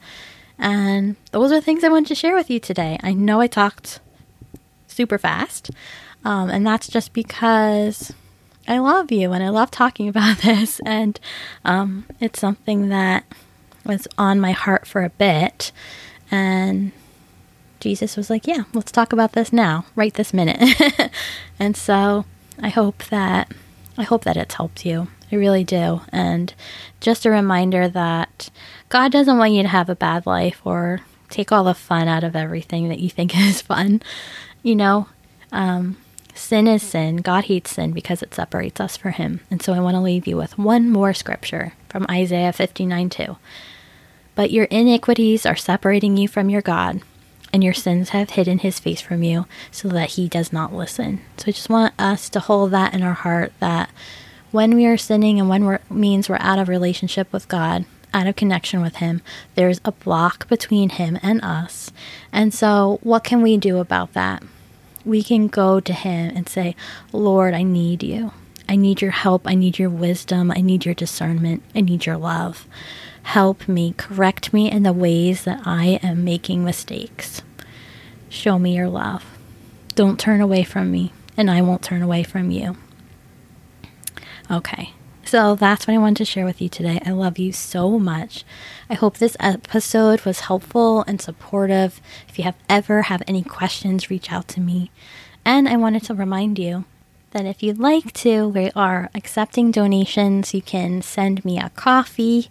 And 0.59 1.15
those 1.31 1.51
are 1.51 1.61
things 1.61 1.83
i 1.83 1.89
wanted 1.89 2.07
to 2.07 2.15
share 2.15 2.35
with 2.35 2.49
you 2.49 2.59
today. 2.59 2.97
I 3.03 3.13
know 3.13 3.39
i 3.39 3.47
talked 3.47 3.99
super 4.87 5.17
fast 5.17 5.69
um, 6.25 6.49
and 6.49 6.65
that's 6.65 6.87
just 6.87 7.13
because 7.13 8.11
i 8.67 8.79
love 8.79 9.11
you 9.11 9.31
and 9.31 9.43
i 9.43 9.49
love 9.49 9.69
talking 9.69 10.07
about 10.13 10.39
this. 10.39 10.79
And 10.85 11.19
um, 11.63 12.05
it's 12.19 12.39
something 12.39 12.89
that 12.89 13.25
was 13.85 14.07
on 14.17 14.39
my 14.39 14.51
heart 14.51 14.85
for 14.85 15.03
a 15.03 15.09
bit 15.09 15.71
and 16.31 16.91
Jesus 17.79 18.17
was 18.17 18.29
like, 18.29 18.47
Yeah, 18.47 18.63
let's 18.73 18.91
talk 18.91 19.13
about 19.13 19.33
this 19.33 19.53
now, 19.53 19.85
right 19.95 20.13
this 20.13 20.33
minute. 20.33 21.11
and 21.59 21.75
so 21.75 22.25
I 22.61 22.69
hope 22.69 23.03
that 23.05 23.51
I 23.97 24.03
hope 24.03 24.23
that 24.25 24.37
it's 24.37 24.55
helped 24.55 24.85
you. 24.85 25.07
I 25.31 25.35
really 25.35 25.63
do. 25.63 26.01
And 26.11 26.53
just 27.01 27.25
a 27.25 27.29
reminder 27.29 27.87
that 27.87 28.49
God 28.89 29.11
doesn't 29.11 29.37
want 29.37 29.53
you 29.53 29.63
to 29.63 29.67
have 29.67 29.89
a 29.89 29.95
bad 29.95 30.25
life 30.25 30.61
or 30.63 31.01
take 31.29 31.51
all 31.51 31.63
the 31.63 31.73
fun 31.73 32.07
out 32.07 32.23
of 32.23 32.35
everything 32.35 32.89
that 32.89 32.99
you 32.99 33.09
think 33.09 33.37
is 33.37 33.61
fun. 33.61 34.01
You 34.63 34.75
know, 34.75 35.09
um, 35.51 35.97
sin 36.33 36.67
is 36.67 36.83
sin. 36.83 37.17
God 37.17 37.45
hates 37.45 37.71
sin 37.71 37.91
because 37.91 38.21
it 38.21 38.33
separates 38.33 38.79
us 38.79 38.95
from 38.95 39.13
Him. 39.13 39.41
And 39.51 39.61
so 39.61 39.73
I 39.73 39.79
want 39.79 39.95
to 39.95 40.01
leave 40.01 40.27
you 40.27 40.37
with 40.37 40.57
one 40.57 40.89
more 40.89 41.13
scripture 41.13 41.73
from 41.89 42.05
Isaiah 42.09 42.53
59 42.53 43.09
2. 43.09 43.37
But 44.37 44.51
your 44.51 44.65
iniquities 44.65 45.47
are 45.47 45.55
separating 45.55 46.15
you 46.15 46.27
from 46.27 46.51
your 46.51 46.61
God, 46.61 47.01
and 47.51 47.63
your 47.63 47.73
sins 47.73 48.09
have 48.09 48.29
hidden 48.29 48.59
his 48.59 48.79
face 48.79 49.01
from 49.01 49.23
you 49.23 49.47
so 49.71 49.87
that 49.87 50.11
he 50.11 50.27
does 50.27 50.53
not 50.53 50.71
listen. 50.71 51.21
So 51.37 51.45
I 51.47 51.51
just 51.51 51.71
want 51.71 51.95
us 51.97 52.29
to 52.29 52.39
hold 52.39 52.69
that 52.69 52.93
in 52.93 53.01
our 53.01 53.15
heart 53.15 53.51
that 53.59 53.89
when 54.51 54.75
we 54.75 54.85
are 54.85 54.95
sinning 54.95 55.39
and 55.39 55.49
when 55.49 55.65
we're 55.65 55.79
means 55.89 56.29
we're 56.29 56.37
out 56.39 56.59
of 56.59 56.69
relationship 56.69 57.33
with 57.33 57.47
God, 57.47 57.85
out 58.13 58.27
of 58.27 58.35
connection 58.35 58.79
with 58.79 58.97
him, 58.97 59.23
there's 59.55 59.81
a 59.83 59.91
block 59.91 60.47
between 60.47 60.89
him 60.89 61.17
and 61.23 61.43
us. 61.43 61.91
And 62.31 62.53
so 62.53 62.99
what 63.01 63.23
can 63.23 63.41
we 63.41 63.57
do 63.57 63.79
about 63.79 64.13
that? 64.13 64.43
We 65.03 65.23
can 65.23 65.47
go 65.47 65.79
to 65.79 65.93
him 65.93 66.31
and 66.35 66.47
say, 66.47 66.75
"Lord, 67.11 67.55
I 67.55 67.63
need 67.63 68.03
you. 68.03 68.33
I 68.69 68.75
need 68.75 69.01
your 69.01 69.11
help. 69.11 69.47
I 69.47 69.55
need 69.55 69.79
your 69.79 69.89
wisdom. 69.89 70.51
I 70.51 70.61
need 70.61 70.85
your 70.85 70.93
discernment. 70.93 71.63
I 71.73 71.81
need 71.81 72.05
your 72.05 72.17
love." 72.17 72.67
Help 73.31 73.67
me, 73.67 73.93
correct 73.97 74.53
me 74.53 74.71
in 74.71 74.83
the 74.83 74.93
ways 74.93 75.43
that 75.43 75.59
I 75.65 75.99
am 76.01 76.23
making 76.23 76.63
mistakes. 76.63 77.41
Show 78.29 78.57
me 78.57 78.73
your 78.73 78.87
love. 78.87 79.25
Don't 79.95 80.17
turn 80.17 80.39
away 80.39 80.63
from 80.63 80.91
me, 80.91 81.11
and 81.35 81.51
I 81.51 81.61
won't 81.61 81.81
turn 81.81 82.01
away 82.01 82.23
from 82.23 82.51
you. 82.51 82.77
Okay, 84.49 84.93
so 85.25 85.55
that's 85.55 85.85
what 85.85 85.93
I 85.93 85.97
wanted 85.97 86.19
to 86.19 86.25
share 86.25 86.45
with 86.45 86.61
you 86.61 86.69
today. 86.69 87.01
I 87.05 87.11
love 87.11 87.37
you 87.37 87.51
so 87.51 87.99
much. 87.99 88.45
I 88.89 88.93
hope 88.93 89.17
this 89.17 89.35
episode 89.41 90.21
was 90.21 90.39
helpful 90.39 91.03
and 91.05 91.19
supportive. 91.21 91.99
If 92.29 92.37
you 92.37 92.45
have 92.45 92.55
ever 92.69 93.01
have 93.03 93.23
any 93.27 93.43
questions, 93.43 94.09
reach 94.09 94.31
out 94.31 94.47
to 94.47 94.61
me. 94.61 94.89
And 95.43 95.67
I 95.67 95.75
wanted 95.75 96.03
to 96.03 96.15
remind 96.15 96.57
you 96.57 96.85
that 97.31 97.45
if 97.45 97.61
you'd 97.61 97.79
like 97.79 98.13
to, 98.13 98.47
we 98.47 98.71
are 98.75 99.09
accepting 99.13 99.71
donations. 99.71 100.53
You 100.53 100.61
can 100.61 101.01
send 101.01 101.43
me 101.43 101.59
a 101.59 101.69
coffee, 101.71 102.49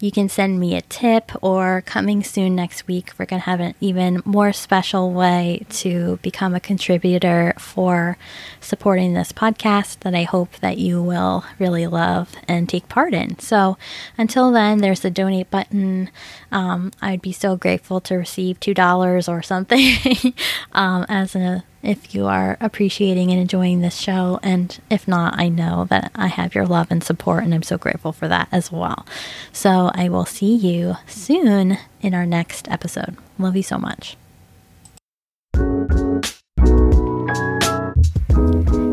you 0.00 0.10
can 0.10 0.28
send 0.28 0.58
me 0.58 0.76
a 0.76 0.82
tip, 0.82 1.32
or 1.42 1.82
coming 1.86 2.22
soon 2.22 2.56
next 2.56 2.86
week, 2.86 3.12
we're 3.18 3.26
going 3.26 3.42
to 3.42 3.46
have 3.46 3.60
an 3.60 3.74
even 3.80 4.22
more 4.24 4.52
special 4.52 5.12
way 5.12 5.64
to 5.70 6.18
become 6.22 6.54
a 6.54 6.60
contributor 6.60 7.54
for 7.58 8.18
supporting 8.60 9.14
this 9.14 9.32
podcast 9.32 10.00
that 10.00 10.14
I 10.14 10.24
hope 10.24 10.56
that 10.56 10.78
you 10.78 11.02
will 11.02 11.44
really 11.58 11.86
love 11.86 12.34
and 12.48 12.68
take 12.68 12.88
part 12.88 13.14
in. 13.14 13.38
So 13.38 13.78
until 14.18 14.50
then, 14.50 14.78
there's 14.78 15.00
the 15.00 15.10
donate 15.10 15.50
button. 15.50 16.10
Um, 16.50 16.92
I'd 17.00 17.22
be 17.22 17.32
so 17.32 17.56
grateful 17.56 18.00
to 18.02 18.16
receive 18.16 18.60
$2 18.60 19.28
or 19.28 19.42
something 19.42 20.34
um, 20.72 21.06
as 21.08 21.36
a 21.36 21.64
if 21.86 22.14
you 22.14 22.26
are 22.26 22.58
appreciating 22.60 23.30
and 23.30 23.40
enjoying 23.40 23.80
this 23.80 23.96
show. 23.96 24.40
And 24.42 24.78
if 24.90 25.06
not, 25.06 25.38
I 25.38 25.48
know 25.48 25.86
that 25.88 26.10
I 26.14 26.26
have 26.26 26.54
your 26.54 26.66
love 26.66 26.88
and 26.90 27.02
support, 27.02 27.44
and 27.44 27.54
I'm 27.54 27.62
so 27.62 27.78
grateful 27.78 28.12
for 28.12 28.28
that 28.28 28.48
as 28.50 28.72
well. 28.72 29.06
So 29.52 29.90
I 29.94 30.08
will 30.08 30.26
see 30.26 30.54
you 30.54 30.96
soon 31.06 31.78
in 32.02 32.14
our 32.14 32.26
next 32.26 32.68
episode. 32.68 33.16
Love 33.38 33.56
you 33.56 33.62
so 33.62 33.78
much. 33.78 34.16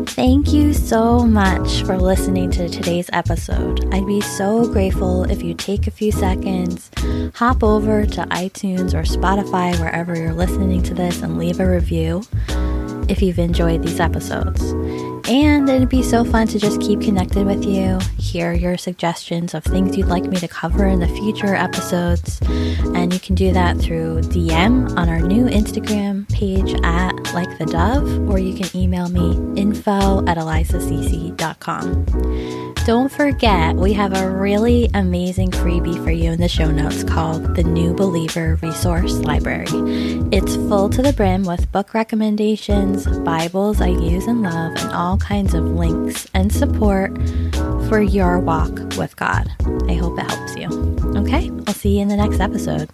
Thank 0.06 0.52
you 0.52 0.72
so 0.72 1.26
much 1.26 1.82
for 1.82 1.98
listening 1.98 2.50
to 2.52 2.68
today's 2.68 3.10
episode. 3.12 3.92
I'd 3.92 4.06
be 4.06 4.20
so 4.20 4.72
grateful 4.72 5.24
if 5.24 5.42
you 5.42 5.54
take 5.54 5.86
a 5.86 5.90
few 5.90 6.12
seconds, 6.12 6.90
hop 7.34 7.64
over 7.64 8.06
to 8.06 8.22
iTunes 8.26 8.94
or 8.94 9.02
Spotify, 9.02 9.78
wherever 9.80 10.16
you're 10.16 10.32
listening 10.32 10.82
to 10.84 10.94
this, 10.94 11.20
and 11.20 11.36
leave 11.36 11.58
a 11.58 11.68
review 11.68 12.22
if 13.08 13.22
you've 13.22 13.38
enjoyed 13.38 13.82
these 13.82 14.00
episodes. 14.00 14.74
And 15.26 15.68
it'd 15.68 15.88
be 15.88 16.02
so 16.02 16.22
fun 16.22 16.46
to 16.48 16.58
just 16.58 16.80
keep 16.80 17.00
connected 17.00 17.46
with 17.46 17.64
you, 17.64 17.98
hear 18.18 18.52
your 18.52 18.76
suggestions 18.76 19.54
of 19.54 19.64
things 19.64 19.96
you'd 19.96 20.08
like 20.08 20.24
me 20.24 20.36
to 20.36 20.48
cover 20.48 20.86
in 20.86 21.00
the 21.00 21.08
future 21.08 21.54
episodes. 21.54 22.40
And 22.94 23.12
you 23.12 23.18
can 23.18 23.34
do 23.34 23.52
that 23.52 23.78
through 23.78 24.20
DM 24.22 24.94
on 24.98 25.08
our 25.08 25.20
new 25.20 25.46
Instagram 25.46 26.28
page 26.30 26.74
at 26.82 27.12
Like 27.32 27.58
the 27.58 27.64
Dove, 27.66 28.28
or 28.28 28.38
you 28.38 28.54
can 28.54 28.68
email 28.76 29.08
me 29.08 29.34
info 29.58 30.26
at 30.26 30.36
elizaceci.com. 30.36 32.04
Don't 32.84 33.10
forget, 33.10 33.76
we 33.76 33.94
have 33.94 34.14
a 34.14 34.30
really 34.30 34.90
amazing 34.92 35.50
freebie 35.50 36.04
for 36.04 36.10
you 36.10 36.32
in 36.32 36.40
the 36.40 36.48
show 36.48 36.70
notes 36.70 37.02
called 37.02 37.56
the 37.56 37.62
New 37.62 37.94
Believer 37.94 38.58
Resource 38.60 39.14
Library. 39.20 39.64
It's 40.30 40.56
full 40.56 40.90
to 40.90 41.00
the 41.00 41.14
brim 41.14 41.44
with 41.44 41.72
book 41.72 41.94
recommendations, 41.94 43.06
Bibles 43.20 43.80
I 43.80 43.86
use 43.88 44.26
and 44.26 44.42
love, 44.42 44.76
and 44.76 44.92
all 45.14 45.18
kinds 45.18 45.54
of 45.54 45.64
links 45.64 46.26
and 46.34 46.52
support 46.52 47.16
for 47.88 48.02
your 48.02 48.40
walk 48.40 48.76
with 48.96 49.14
God. 49.14 49.48
I 49.88 49.94
hope 49.94 50.18
it 50.18 50.28
helps 50.28 50.56
you. 50.56 50.66
Okay, 51.16 51.52
I'll 51.68 51.74
see 51.74 51.96
you 51.96 52.02
in 52.02 52.08
the 52.08 52.16
next 52.16 52.40
episode. 52.40 52.90